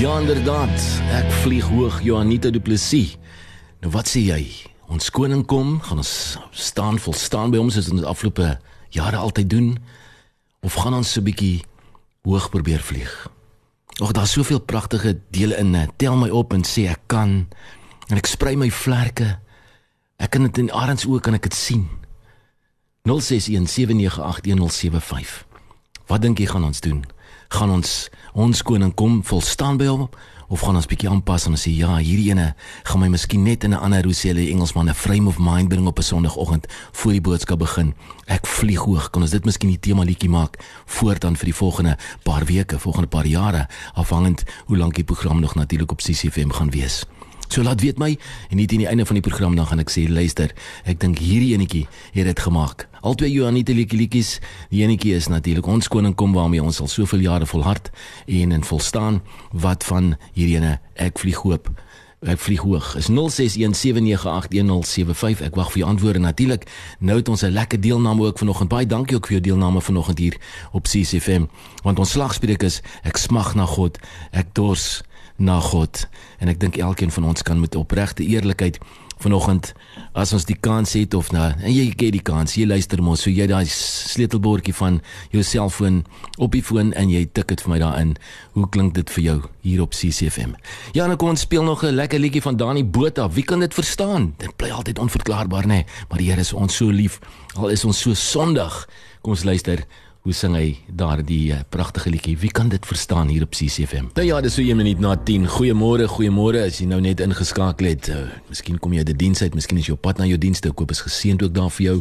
Ja, 0.00 0.18
inderdaad. 0.20 0.80
Ek 1.12 1.30
vlieg 1.44 1.64
hoog, 1.64 2.00
Johanita 2.02 2.50
Du 2.50 2.60
Plessis. 2.60 3.18
Nou 3.80 3.92
wat 3.92 4.08
sê 4.08 4.20
jy? 4.20 4.46
Ons 4.88 5.10
koning 5.10 5.44
kom, 5.44 5.80
gaan 5.80 5.98
ons 5.98 6.38
staan 6.50 6.98
vol 6.98 7.12
staan 7.12 7.50
by 7.50 7.58
hom 7.58 7.70
soos 7.70 7.90
ons 7.90 8.02
afloope 8.02 8.58
jare 8.88 9.16
altyd 9.16 9.50
doen 9.50 9.78
of 10.62 10.74
gaan 10.74 10.94
ons 10.94 11.12
so 11.12 11.20
'n 11.20 11.24
bietjie 11.24 11.64
hoog 12.22 12.50
probeer 12.50 12.80
vlieg? 12.80 13.28
Ag, 14.02 14.12
daar's 14.12 14.32
soveel 14.32 14.60
pragtige 14.60 15.20
dele 15.30 15.56
in. 15.56 15.90
Tel 15.96 16.16
my 16.16 16.28
op 16.28 16.52
en 16.52 16.64
sê 16.64 16.88
ek 16.88 17.00
kan 17.06 17.48
en 18.08 18.16
ek 18.16 18.26
sprei 18.26 18.56
my 18.56 18.70
vlerke 18.70 19.38
Ek 20.18 20.32
kan 20.34 20.42
dit 20.42 20.56
in 20.58 20.66
Arends 20.74 21.06
oë 21.06 21.22
kan 21.22 21.38
ek 21.38 21.46
dit 21.46 21.54
sien. 21.54 21.86
0617981075. 23.06 25.46
Wat 26.10 26.18
dink 26.24 26.42
jy 26.42 26.48
gaan 26.50 26.66
ons 26.66 26.82
doen? 26.82 27.06
Gaan 27.54 27.70
ons 27.78 28.10
ons 28.34 28.62
koning 28.66 28.90
kom 28.98 29.22
vol 29.24 29.42
staan 29.46 29.78
by 29.78 29.86
hom 29.86 30.10
of 30.48 30.60
gaan 30.60 30.76
ons 30.76 30.88
bietjie 30.88 31.08
aanpas 31.08 31.46
en 31.46 31.56
sê 31.60 31.70
ja, 31.76 31.96
hierdie 31.96 32.30
ene 32.32 32.54
gaan 32.88 33.02
my 33.02 33.08
miskien 33.12 33.44
net 33.44 33.64
in 33.64 33.72
'n 33.72 33.82
ander 33.84 34.04
hoe 34.04 34.14
sê 34.14 34.32
hulle 34.32 34.48
Engelsman 34.50 34.88
'n 34.88 34.94
frame 34.94 35.28
of 35.28 35.38
mind 35.38 35.68
bring 35.68 35.86
op 35.86 35.98
'n 35.98 36.02
Sondagoggend 36.02 36.66
voor 36.92 37.12
die 37.12 37.20
boodskap 37.20 37.58
begin. 37.58 37.94
Ek 38.26 38.46
vlieg 38.46 38.80
hoog. 38.80 39.10
Kan 39.10 39.22
ons 39.22 39.30
dit 39.30 39.44
miskien 39.44 39.70
die 39.70 39.80
tema 39.80 40.02
liedjie 40.04 40.30
maak 40.30 40.58
voortaan 40.86 41.36
vir 41.36 41.44
die 41.44 41.54
volgende 41.54 41.96
paar 42.22 42.44
weke, 42.44 42.78
volgende 42.78 43.08
paar 43.08 43.26
jare, 43.26 43.68
afhangend 43.94 44.44
hoe 44.66 44.76
lank 44.76 44.94
die 44.94 45.04
program 45.04 45.40
nog 45.40 45.54
natuurlik 45.54 45.90
op 45.90 46.00
CCFM 46.00 46.50
gaan 46.50 46.70
wees. 46.70 47.06
So 47.48 47.62
laat 47.62 47.80
weet 47.80 47.98
my 47.98 48.12
en 48.50 48.56
nie 48.60 48.66
teen 48.66 48.84
die 48.84 48.88
einde 48.88 49.06
van 49.08 49.16
die 49.18 49.24
program 49.24 49.56
dan 49.56 49.66
gaan 49.66 49.80
ek 49.80 49.90
sê 49.92 50.04
luister, 50.08 50.52
ek 50.84 51.00
dink 51.00 51.18
hierdie 51.18 51.54
enetjie 51.56 51.86
het 52.12 52.28
dit 52.28 52.40
gemaak. 52.44 52.86
Altwee 53.00 53.30
Johanita 53.32 53.72
liedjies, 53.72 54.38
die 54.70 54.82
enetjie 54.84 55.14
is 55.16 55.28
natuurlik 55.32 55.66
ons 55.66 55.88
koning 55.88 56.14
kom 56.14 56.32
waarmee 56.36 56.62
ons 56.62 56.80
al 56.80 56.90
soveel 56.92 57.24
jare 57.24 57.46
volhard 57.46 57.90
en 58.26 58.52
en 58.52 58.64
volstaan 58.64 59.22
wat 59.52 59.84
van 59.84 60.16
hierdie 60.34 60.56
ene 60.60 60.78
ek 60.96 61.18
vlieg 61.18 61.40
hoop 61.46 61.70
Ek 62.26 62.40
vlieg 62.42 62.64
hoog. 62.66 62.96
Is 62.98 63.06
0617981075. 63.06 63.14
Ek 65.46 65.54
wag 65.54 65.68
vir 65.70 65.78
jou 65.84 65.86
antwoorde 65.86 66.18
natuurlik. 66.18 66.66
Nou 66.98 67.16
het 67.20 67.28
ons 67.28 67.42
'n 67.42 67.54
lekker 67.54 67.80
deelname 67.80 68.24
ook 68.26 68.38
vanoggend. 68.38 68.68
Baie 68.68 68.86
dankie 68.86 69.16
ook 69.16 69.26
vir 69.26 69.38
jou 69.38 69.42
deelname 69.42 69.80
vanoggend 69.80 70.18
hier 70.18 70.36
op 70.72 70.86
CCFM. 70.86 71.46
Want 71.82 71.98
ons 71.98 72.10
slagspreuk 72.10 72.62
is 72.62 72.82
ek 73.02 73.16
smag 73.16 73.54
na 73.54 73.66
God. 73.66 73.98
Ek 74.30 74.46
dors 74.52 75.02
na 75.38 75.60
God. 75.62 76.06
En 76.42 76.50
ek 76.50 76.60
dink 76.60 76.76
elkeen 76.76 77.10
van 77.14 77.30
ons 77.30 77.42
kan 77.46 77.60
met 77.60 77.78
opregte 77.78 78.26
eerlikheid 78.26 78.78
vanoggend 79.18 79.72
as 80.18 80.32
ons 80.34 80.46
die 80.46 80.56
kans 80.62 80.92
het 80.94 81.14
of 81.18 81.32
nou 81.34 81.46
en 81.50 81.72
jy 81.72 81.88
gee 81.98 82.14
die 82.14 82.22
kans 82.22 82.54
jy 82.54 82.68
luister 82.70 83.00
mos 83.02 83.24
so 83.24 83.32
jy 83.32 83.48
daai 83.50 83.66
sleutelbordjie 83.70 84.74
van 84.78 85.00
jou 85.34 85.42
selfoon 85.42 86.04
op 86.38 86.54
die 86.54 86.62
foon 86.62 86.92
en 86.98 87.10
jy 87.10 87.24
tik 87.34 87.50
dit 87.50 87.64
vir 87.64 87.72
my 87.72 87.80
daarin. 87.82 88.14
Hoe 88.54 88.68
klink 88.70 88.94
dit 88.98 89.10
vir 89.16 89.24
jou 89.24 89.36
hier 89.66 89.82
op 89.82 89.96
CCFM 89.96 90.54
ja 90.96 91.08
nou 91.10 91.18
kom 91.18 91.34
ons 91.34 91.46
speel 91.46 91.66
nog 91.66 91.84
'n 91.84 91.94
lekker 91.98 92.18
liedjie 92.18 92.42
van 92.42 92.56
Dani 92.56 92.84
Botha. 92.84 93.28
Wie 93.30 93.44
kan 93.44 93.60
dit 93.60 93.74
verstaan? 93.74 94.34
Dit 94.38 94.56
bly 94.56 94.70
altyd 94.70 94.98
onverklaarbaar 94.98 95.66
nê 95.66 95.82
nee? 95.82 95.86
maar 96.08 96.18
die 96.18 96.28
Here 96.28 96.40
is 96.40 96.52
ons 96.52 96.76
so 96.76 96.90
lief 96.90 97.18
al 97.54 97.68
is 97.68 97.84
ons 97.84 97.98
so 98.00 98.14
sondig. 98.14 98.88
Kom 99.20 99.32
ons 99.32 99.44
luister 99.44 99.86
hoe 100.28 100.36
sing 100.36 100.52
hy 100.58 100.74
daardie 100.92 101.54
uh, 101.56 101.62
pragtige 101.72 102.10
liedjie? 102.12 102.34
Wie 102.42 102.50
kan 102.52 102.68
dit 102.68 102.84
verstaan 102.84 103.30
hier 103.32 103.46
op 103.46 103.54
CCFM? 103.56 104.10
Nou 104.18 104.26
ja, 104.26 104.40
dis 104.44 104.58
so 104.58 104.60
1 104.60 104.76
minuut 104.76 105.00
na 105.00 105.14
10. 105.16 105.46
Goeiemôre, 105.54 106.04
goeiemôre. 106.12 106.66
As 106.68 106.82
jy 106.82 106.88
nou 106.90 106.98
net 107.00 107.22
ingeskakel 107.24 107.88
het, 107.88 108.10
uh, 108.12 108.26
miskien 108.50 108.76
kom 108.76 108.92
jy 108.92 109.00
uit 109.00 109.08
die 109.08 109.16
diens 109.24 109.40
uit, 109.40 109.56
miskien 109.56 109.80
is 109.80 109.88
jy 109.88 109.96
op 109.96 110.02
pad 110.04 110.20
na 110.20 110.26
jou 110.28 110.36
dienste. 110.40 110.68
Ek 110.68 110.82
hoop 110.82 110.92
is 110.92 111.00
geseënd 111.06 111.46
ook 111.46 111.54
daar 111.56 111.72
vir 111.78 111.86
jou. 111.86 111.96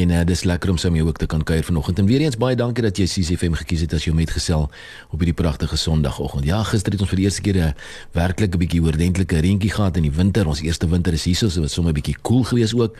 En 0.00 0.14
uh, 0.16 0.22
dis 0.30 0.44
lekker 0.48 0.72
om 0.72 0.80
saam 0.80 0.96
jou 0.96 1.04
ook 1.10 1.20
te 1.20 1.28
kan 1.28 1.44
kuier 1.44 1.66
vanoggend. 1.66 2.00
En 2.00 2.08
weer 2.08 2.24
eens 2.24 2.40
baie 2.40 2.56
dankie 2.56 2.86
dat 2.86 2.96
jy 2.96 3.04
CCFM 3.10 3.58
gekies 3.60 3.84
het 3.84 3.96
as 3.98 4.08
jou 4.08 4.16
metgesel 4.16 4.70
op 5.10 5.18
hierdie 5.20 5.36
pragtige 5.36 5.76
Sondagoggend. 5.76 6.48
Ja, 6.48 6.62
gister 6.64 6.96
het 6.96 7.04
ons 7.04 7.12
vir 7.12 7.20
die 7.20 7.28
eerste 7.28 7.44
keer 7.44 7.60
'n 7.60 7.74
werklik 8.16 8.56
'n 8.56 8.62
bietjie 8.64 8.80
oordentlike 8.80 9.36
reentjie 9.36 9.74
gehad 9.76 10.00
in 10.00 10.08
die 10.08 10.16
winter. 10.16 10.48
Ons 10.48 10.64
eerste 10.64 10.88
winter 10.88 11.12
is 11.12 11.24
hier, 11.24 11.36
so 11.36 11.48
dit 11.48 11.60
was 11.60 11.72
sommer 11.72 11.92
'n 11.92 12.00
bietjie 12.00 12.16
koel 12.22 12.40
cool 12.40 12.44
geweest 12.44 12.74
ook. 12.74 12.96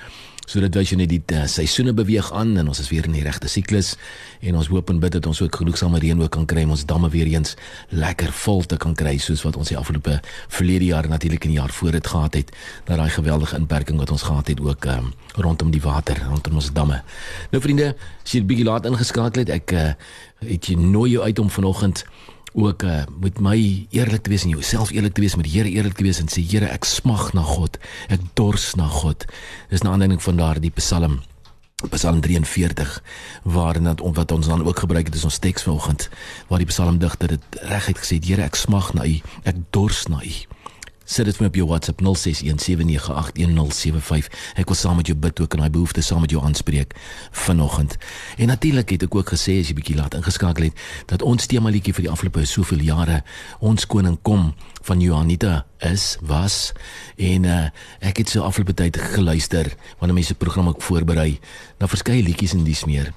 So 0.46 0.60
dit 0.62 0.74
wys 0.74 0.90
jy 0.90 0.96
net 0.98 1.10
die 1.12 1.20
uh, 1.36 1.44
seisoene 1.46 1.92
beweeg 1.94 2.32
aan 2.34 2.56
en 2.58 2.70
ons 2.72 2.80
is 2.82 2.88
weer 2.90 3.06
in 3.06 3.14
die 3.14 3.22
regte 3.22 3.48
siklus 3.50 3.92
en 4.40 4.56
ons 4.58 4.70
hoop 4.72 4.90
en 4.90 4.98
bid 5.02 5.12
dat 5.12 5.26
ons 5.28 5.42
ook 5.44 5.60
genoegsame 5.60 6.00
reën 6.02 6.18
ook 6.22 6.32
kan 6.34 6.46
kry 6.48 6.64
om 6.66 6.72
ons 6.74 6.84
damme 6.88 7.10
weer 7.12 7.28
eens 7.30 7.54
lekker 7.94 8.32
vol 8.44 8.64
te 8.66 8.78
kan 8.80 8.96
kry 8.98 9.16
soos 9.22 9.44
wat 9.46 9.58
ons 9.60 9.70
die 9.70 9.78
afgelope 9.78 10.16
verlede 10.48 10.88
jaar 10.90 11.08
natuurlik 11.08 11.44
in 11.46 11.54
die 11.54 11.60
jaar 11.60 11.70
voor 11.70 11.94
dit 11.98 12.06
gehad 12.06 12.34
het 12.40 12.50
dat 12.88 12.96
daai 12.96 13.10
geweldige 13.14 13.56
inperking 13.60 14.00
wat 14.02 14.10
ons 14.10 14.26
gehad 14.26 14.48
het 14.48 14.60
ook 14.64 14.90
um, 14.90 15.12
rondom 15.36 15.70
die 15.70 15.82
water 15.84 16.18
rondom 16.26 16.58
ons 16.58 16.72
damme. 16.74 17.02
Nou 17.52 17.62
vriende, 17.62 17.94
as 18.24 18.32
jy 18.32 18.40
'n 18.40 18.46
bietjie 18.46 18.66
laat 18.66 18.86
ingeskakel 18.86 19.44
het, 19.44 19.50
ek 19.50 19.72
uh, 19.72 19.92
het 20.46 20.66
jy 20.66 20.74
nooi 20.74 21.10
jou 21.10 21.24
uit 21.24 21.38
om 21.38 21.50
vanoggend 21.50 22.04
ook 22.52 22.82
uh, 22.82 23.02
met 23.20 23.40
my 23.40 23.86
eerlik 23.90 24.22
te 24.22 24.30
wees 24.30 24.42
en 24.42 24.54
jouself 24.54 24.90
eerlik 24.90 25.14
te 25.14 25.20
wees 25.20 25.36
met 25.36 25.46
die 25.46 25.54
Here 25.54 25.70
eerlik 25.70 25.96
te 25.96 26.02
wees 26.02 26.20
en 26.20 26.30
sê 26.30 26.42
Here 26.42 26.66
ek 26.66 26.84
smag 26.84 27.32
na 27.32 27.42
God. 27.46 27.78
Ek 28.08 28.20
dors 28.34 28.74
na 28.74 28.86
God. 28.86 29.24
Dis 29.70 29.82
'n 29.82 29.88
aanleiding 29.88 30.22
van 30.22 30.36
daardie 30.36 30.74
Psalm 30.74 31.20
Psalm 31.90 32.20
43 32.20 33.02
waarin 33.42 33.84
dat 33.84 34.00
wat 34.00 34.32
ons 34.32 34.46
dan 34.46 34.64
ook 34.66 34.78
gebruik 34.78 35.06
het 35.06 35.14
is 35.14 35.24
ons 35.24 35.38
teks 35.38 35.62
vanoggend 35.62 36.08
waar 36.48 36.58
die 36.58 36.68
psalmdigter 36.68 37.28
dit 37.28 37.42
reguit 37.62 37.98
gesê 37.98 38.14
het 38.20 38.28
Here 38.28 38.42
ek 38.42 38.54
smag 38.54 38.92
na 38.92 39.04
U. 39.04 39.20
Ek 39.42 39.56
dors 39.70 40.06
na 40.06 40.20
U 40.22 40.59
sit 41.10 41.26
dit 41.26 41.34
vir 41.34 41.42
my 41.42 41.48
op 41.50 41.56
jou 41.58 41.66
WhatsApp 41.66 41.98
0617981075. 42.06 42.06
Ek 44.62 44.66
wil 44.70 44.78
saam 44.78 44.96
met 45.00 45.08
jou 45.10 45.18
bid 45.18 45.40
ook 45.42 45.52
en 45.56 45.60
daai 45.64 45.72
behoeftes 45.74 46.06
saam 46.06 46.22
met 46.22 46.30
jou 46.30 46.42
aanspreek 46.46 46.94
vanoggend. 47.46 47.92
En 48.38 48.46
natuurlik 48.52 48.88
het 48.94 49.02
ek 49.08 49.14
ook 49.18 49.28
gesê 49.34 49.52
as 49.58 49.68
jy 49.70 49.76
bietjie 49.80 49.98
laat 49.98 50.14
ingeskakel 50.18 50.64
het 50.68 50.76
dat 51.10 51.22
ons 51.26 51.46
tema 51.50 51.68
liedjie 51.74 51.94
vir 51.96 52.04
die 52.06 52.12
afgelope 52.12 52.46
soveel 52.46 52.82
jare 52.86 53.18
ons 53.58 53.86
koning 53.90 54.18
kom 54.22 54.54
van 54.86 54.98
Johanita 55.02 55.66
is 55.90 56.16
was 56.22 56.72
en 57.18 57.44
uh, 57.44 57.68
ek 58.06 58.16
het 58.22 58.28
so 58.30 58.46
afgelope 58.46 58.74
tyd 58.78 58.96
geluister 59.16 59.66
wanneer 59.98 60.18
mense 60.22 60.38
program 60.38 60.70
ook 60.70 60.82
voorberei 60.82 61.40
na 61.82 61.86
verskeie 61.90 62.22
liedjies 62.22 62.54
en 62.54 62.64
dis 62.64 62.84
meer. 62.86 63.10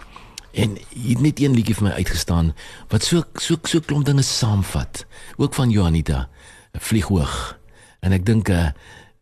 En 0.54 0.78
hier 0.90 1.22
net 1.22 1.40
een 1.42 1.54
liedjie 1.54 1.76
vir 1.78 1.90
my 1.90 1.94
uitgestaan 2.02 2.54
wat 2.90 3.04
so 3.06 3.24
so 3.38 3.58
so 3.70 3.80
klomp 3.86 4.06
dinge 4.10 4.26
saamvat. 4.26 5.06
Ook 5.38 5.54
van 5.54 5.70
Johanita. 5.70 6.30
Vlieg 6.74 7.06
hoog. 7.10 7.63
En 8.04 8.16
ek 8.16 8.26
dink 8.28 8.52
uh, 8.52 8.70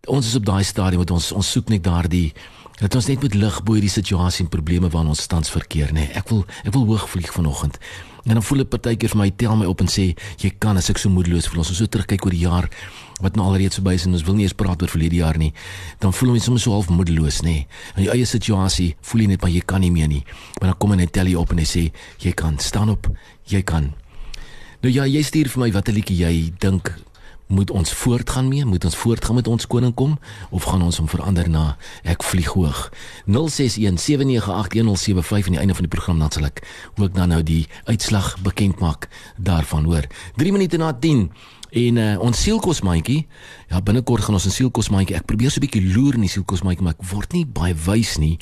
ons 0.10 0.26
is 0.26 0.38
op 0.38 0.48
daai 0.48 0.64
stadium 0.66 1.04
wat 1.04 1.14
ons 1.14 1.32
ons 1.38 1.54
soek 1.58 1.70
net 1.70 1.86
daardie 1.86 2.32
dat 2.82 2.96
ons 2.98 3.08
net 3.12 3.22
met 3.22 3.36
lig 3.38 3.58
bo 3.62 3.78
hierdie 3.78 3.94
situasie 3.94 4.42
en 4.46 4.50
probleme 4.50 4.90
waarin 4.90 5.12
ons 5.14 5.28
tans 5.30 5.52
verkeer, 5.54 5.92
nê. 5.94 6.08
Nee, 6.08 6.16
ek 6.18 6.32
wil 6.34 6.42
ek 6.66 6.74
wil 6.74 6.88
hoog 6.90 7.06
vlieg 7.12 7.30
vanoggend. 7.30 7.78
En 8.26 8.38
dan 8.38 8.44
voel 8.46 8.64
dit 8.64 8.70
partykeer 8.70 9.14
vir 9.14 9.20
my 9.20 9.28
tel 9.38 9.56
my 9.58 9.68
op 9.70 9.82
en 9.82 9.90
sê 9.90 10.12
jy 10.42 10.52
kan 10.62 10.78
as 10.78 10.90
ek 10.94 10.98
so 11.02 11.10
moedeloos 11.14 11.50
voel. 11.50 11.62
Ons 11.62 11.74
so 11.78 11.90
terugkyk 11.90 12.26
oor 12.26 12.34
die 12.34 12.42
jaar 12.42 12.68
wat 13.22 13.38
nou 13.38 13.46
alreeds 13.50 13.78
verby 13.78 13.94
is 13.98 14.08
en 14.10 14.18
ons 14.18 14.26
wil 14.26 14.38
nie 14.38 14.48
eens 14.48 14.58
praat 14.58 14.82
oor 14.82 14.90
verlede 14.90 15.20
jaar 15.22 15.38
nie. 15.38 15.52
Dan 16.02 16.14
voel 16.14 16.34
ons 16.36 16.50
soms 16.50 16.66
so 16.66 16.74
half 16.74 16.90
moedeloos, 16.90 17.44
nê. 17.46 17.68
In 17.98 18.08
jou 18.08 18.16
eie 18.16 18.26
situasie 18.30 18.96
voel 19.10 19.26
jy 19.26 19.30
net 19.36 19.46
maar 19.46 19.54
jy 19.54 19.62
kan 19.66 19.86
nie 19.86 19.94
meer 19.94 20.10
nie. 20.10 20.24
Maar 20.60 20.74
dan 20.74 20.80
kom 20.82 20.94
hy 20.96 21.02
net 21.04 21.14
tel 21.14 21.30
jy 21.30 21.38
op 21.38 21.54
en 21.54 21.62
hy 21.62 21.70
sê 21.70 21.88
jy 22.26 22.34
kan 22.38 22.58
staan 22.62 22.94
op, 22.94 23.10
jy 23.50 23.62
kan. 23.62 23.92
Nou 24.82 24.90
ja, 24.90 25.06
jy 25.06 25.22
stuur 25.22 25.54
vir 25.54 25.68
my 25.68 25.72
watter 25.74 25.94
liedjie 25.94 26.18
jy 26.24 26.34
dink 26.62 26.96
moet 27.52 27.72
ons 27.72 27.94
voortgaan 27.94 28.48
mee? 28.48 28.66
Moet 28.66 28.86
ons 28.86 28.96
voortgaan 28.96 29.36
met 29.36 29.48
ons 29.48 29.68
koning 29.68 29.94
kom 29.94 30.20
of 30.50 30.64
gaan 30.64 30.82
ons 30.82 30.98
hom 30.98 31.08
verander 31.12 31.50
na 31.50 31.78
ek 32.08 32.24
vlieg 32.24 32.52
hoog? 32.56 32.90
0617981075 33.28 33.34
aan 35.46 35.56
die 35.56 35.60
einde 35.60 35.76
van 35.78 35.88
die 35.88 35.94
program 35.96 36.20
dan 36.20 36.32
sal 36.32 36.48
ek 36.48 36.64
ook 36.96 37.14
dan 37.16 37.30
nou 37.36 37.44
die 37.44 37.68
uitslag 37.86 38.38
bekend 38.42 38.80
maak 38.80 39.10
daarvan 39.38 39.84
hoor. 39.86 40.08
3 40.40 40.52
minute 40.52 40.78
na 40.78 40.94
10 40.94 41.30
en 41.72 41.98
uh, 41.98 42.20
ons 42.20 42.42
sielkosmandjie 42.44 43.28
ja 43.72 43.80
binnekort 43.80 44.24
gaan 44.24 44.36
ons 44.36 44.46
'n 44.46 44.52
sielkosmandjie 44.52 45.16
ek 45.16 45.26
probeer 45.26 45.52
so 45.52 45.60
'n 45.60 45.66
bietjie 45.68 45.94
loer 45.94 46.14
in 46.16 46.28
die 46.28 46.34
sielkosmandjie 46.34 46.84
maar 46.84 46.96
ek 47.00 47.06
word 47.12 47.34
nie 47.34 47.46
baie 47.46 47.76
wys 47.76 48.18
nie. 48.18 48.40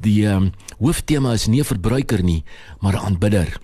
Die 0.00 0.26
um, 0.26 0.50
hooftema 0.78 1.32
is 1.32 1.46
nie 1.46 1.62
verbruiker 1.64 2.22
nie 2.22 2.44
maar 2.80 2.96
aanbidder 2.96 3.58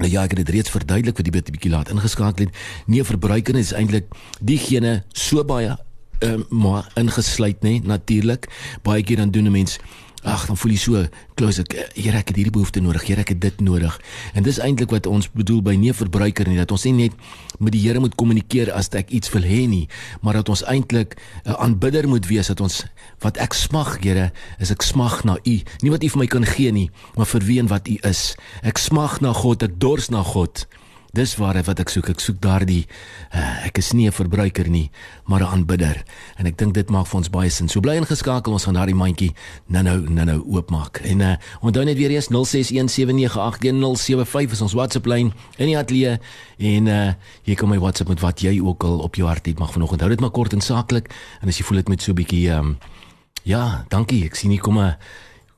Nou 0.00 0.08
ja, 0.08 0.22
ek 0.24 0.32
het 0.32 0.46
dit 0.46 0.54
reeds 0.54 0.72
verduidelik 0.72 1.18
vir 1.18 1.26
die 1.26 1.32
bietjie 1.34 1.52
bietjie 1.52 1.70
laat 1.74 1.90
ingeskakel 1.92 2.46
het. 2.46 2.60
Nee, 2.88 3.04
verbruiker 3.04 3.56
is 3.60 3.74
eintlik 3.76 4.08
diegene 4.40 5.02
so 5.12 5.44
baie 5.44 5.76
ehm 6.20 6.40
uh, 6.40 6.62
maar 6.62 6.88
ingesluit 7.00 7.60
nê, 7.64 7.78
natuurlik. 7.84 8.48
Baie 8.84 9.04
keer 9.04 9.20
dan 9.20 9.30
doen 9.30 9.48
'n 9.48 9.52
mens 9.52 9.78
Ag, 10.20 10.46
dan 10.50 10.56
voel 10.60 10.74
jy 10.74 10.80
so 10.80 11.02
close 11.38 11.62
ek 11.62 11.74
hier 11.96 12.16
ek 12.18 12.28
het 12.28 12.36
hierdie 12.36 12.52
behoefte 12.52 12.82
nodig, 12.84 13.06
hier 13.08 13.20
ek 13.22 13.32
het 13.32 13.40
dit 13.40 13.60
nodig. 13.64 13.94
En 14.36 14.44
dis 14.44 14.58
eintlik 14.60 14.92
wat 14.92 15.06
ons 15.08 15.30
bedoel 15.32 15.62
by 15.64 15.74
nie 15.80 15.94
verbruiker 15.96 16.48
nie, 16.48 16.58
dat 16.60 16.72
ons 16.74 16.84
nie 16.84 17.06
net 17.06 17.16
met 17.58 17.72
die 17.72 17.80
Here 17.80 18.02
moet 18.04 18.16
kommunikeer 18.20 18.68
as 18.76 18.92
ek 18.92 19.14
iets 19.16 19.32
wil 19.32 19.46
hê 19.48 19.64
nie, 19.70 19.86
maar 20.20 20.36
dat 20.36 20.52
ons 20.52 20.64
eintlik 20.68 21.16
'n 21.46 21.56
aanbidder 21.56 22.08
moet 22.08 22.28
wees 22.28 22.52
dat 22.52 22.60
ons 22.60 22.84
wat 23.24 23.38
ek 23.38 23.54
smag, 23.54 23.96
Here, 24.04 24.32
is 24.58 24.70
ek 24.70 24.82
smag 24.82 25.24
na 25.24 25.36
U. 25.44 25.56
Nie 25.82 25.90
wat 25.90 26.04
U 26.04 26.08
vir 26.08 26.18
my 26.18 26.26
kan 26.26 26.44
gee 26.44 26.72
nie, 26.72 26.90
maar 27.16 27.26
vir 27.26 27.40
wie 27.40 27.58
en 27.58 27.68
wat 27.68 27.88
U 27.88 27.96
is. 28.02 28.36
Ek 28.62 28.78
smag 28.78 29.20
na 29.20 29.32
God, 29.32 29.62
ek 29.62 29.80
dors 29.80 30.10
na 30.10 30.22
God. 30.22 30.66
Dis 31.12 31.36
waar 31.36 31.58
wat 31.66 31.80
ek 31.82 31.88
soek. 31.90 32.08
Ek 32.12 32.20
soek 32.22 32.36
daardie 32.42 32.86
uh, 33.34 33.66
ek 33.66 33.78
is 33.82 33.92
nie 33.92 34.06
'n 34.06 34.12
verbruiker 34.12 34.68
nie, 34.70 34.90
maar 35.26 35.40
'n 35.40 35.46
aanbidder. 35.46 36.04
En 36.38 36.46
ek 36.46 36.56
dink 36.56 36.74
dit 36.74 36.90
maak 36.90 37.06
vir 37.06 37.16
ons 37.18 37.30
baie 37.30 37.50
sin. 37.50 37.68
So 37.68 37.80
bly 37.80 37.96
ingeskakel, 37.96 38.52
ons 38.52 38.64
gaan 38.64 38.74
daardie 38.74 38.94
mandjie 38.94 39.34
nou-nou 39.66 40.08
nou-nou 40.08 40.44
oopmaak. 40.54 41.00
En 41.02 41.20
uh, 41.20 41.36
onthou 41.60 41.84
net 41.84 41.96
weer 41.96 42.10
eens 42.10 42.28
0617981075 42.30 44.50
is 44.52 44.60
ons 44.60 44.72
WhatsApp 44.72 45.06
lyn 45.06 45.32
in 45.58 45.66
die 45.66 45.78
ateljee 45.78 46.18
en 46.58 46.86
uh, 46.86 47.12
jy 47.42 47.54
kan 47.54 47.68
my 47.68 47.78
WhatsApp 47.78 48.08
met 48.08 48.20
wat 48.20 48.40
jy 48.40 48.60
ook 48.60 48.84
al 48.84 48.98
op 48.98 49.14
jou 49.14 49.26
hart 49.26 49.46
het 49.46 49.58
mag 49.58 49.72
vanoggend. 49.72 50.00
Hou 50.00 50.10
dit 50.10 50.20
maar 50.20 50.30
kort 50.30 50.52
en 50.52 50.60
saaklik 50.60 51.10
en 51.42 51.48
as 51.48 51.58
jy 51.58 51.64
voel 51.64 51.76
dit 51.82 51.88
met 51.88 52.02
so 52.02 52.12
'n 52.12 52.14
bietjie 52.14 52.54
um, 52.54 52.78
ja, 53.42 53.84
dankie. 53.88 54.24
Ek 54.24 54.34
sien 54.34 54.50
hier 54.50 54.60
kom 54.60 54.78
'n 54.78 54.96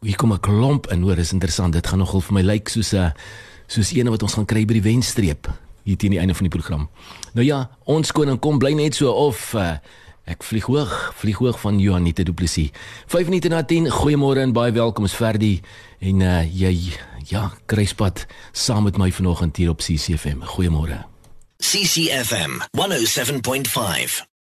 hier 0.00 0.16
kom 0.16 0.32
'n 0.32 0.40
klomp 0.40 0.86
en 0.86 1.02
hoor, 1.02 1.18
is 1.18 1.32
interessant. 1.32 1.72
Dit 1.72 1.86
gaan 1.86 1.98
nogal 1.98 2.20
vir 2.20 2.32
my 2.32 2.42
lyk 2.42 2.52
like 2.52 2.70
soos 2.70 2.92
'n 2.92 2.96
uh, 2.96 3.10
soos 3.72 3.92
ene 3.96 4.12
wat 4.12 4.22
ons 4.26 4.36
gaan 4.36 4.48
kry 4.48 4.64
by 4.68 4.78
die 4.78 4.86
wenstreep 4.86 5.48
hier 5.82 5.98
teen 5.98 6.14
die 6.14 6.20
einde 6.22 6.36
van 6.38 6.46
die 6.46 6.52
program. 6.52 6.86
Nou 7.34 7.44
ja, 7.46 7.64
ons 7.90 8.12
koning 8.14 8.38
kom 8.42 8.60
bly 8.62 8.74
net 8.78 8.94
so 8.98 9.10
of 9.10 9.50
uh, 9.58 9.74
ek 10.30 10.44
vlieg 10.46 10.68
hoog, 10.70 10.92
vlieg 11.18 11.40
hoog 11.42 11.58
van 11.62 11.80
Johanita 11.82 12.26
Du 12.26 12.34
Plessis. 12.36 12.70
5 13.10 13.30
minute 13.30 13.50
na 13.50 13.64
10. 13.66 13.90
Goeiemôre 13.90 14.44
en 14.44 14.54
baie 14.54 14.74
welkom 14.76 15.08
is 15.10 15.16
Ferdi 15.18 15.56
en 15.98 16.22
uh, 16.22 16.42
jy 16.46 16.94
ja, 17.30 17.48
kruispad 17.66 18.26
saam 18.52 18.86
met 18.86 18.98
my 19.00 19.10
vanoggend 19.12 19.58
hier 19.58 19.74
op 19.74 19.82
CCFM. 19.82 20.44
Goeiemôre. 20.54 21.04
CCFM 21.62 22.60
107.5 22.78 24.31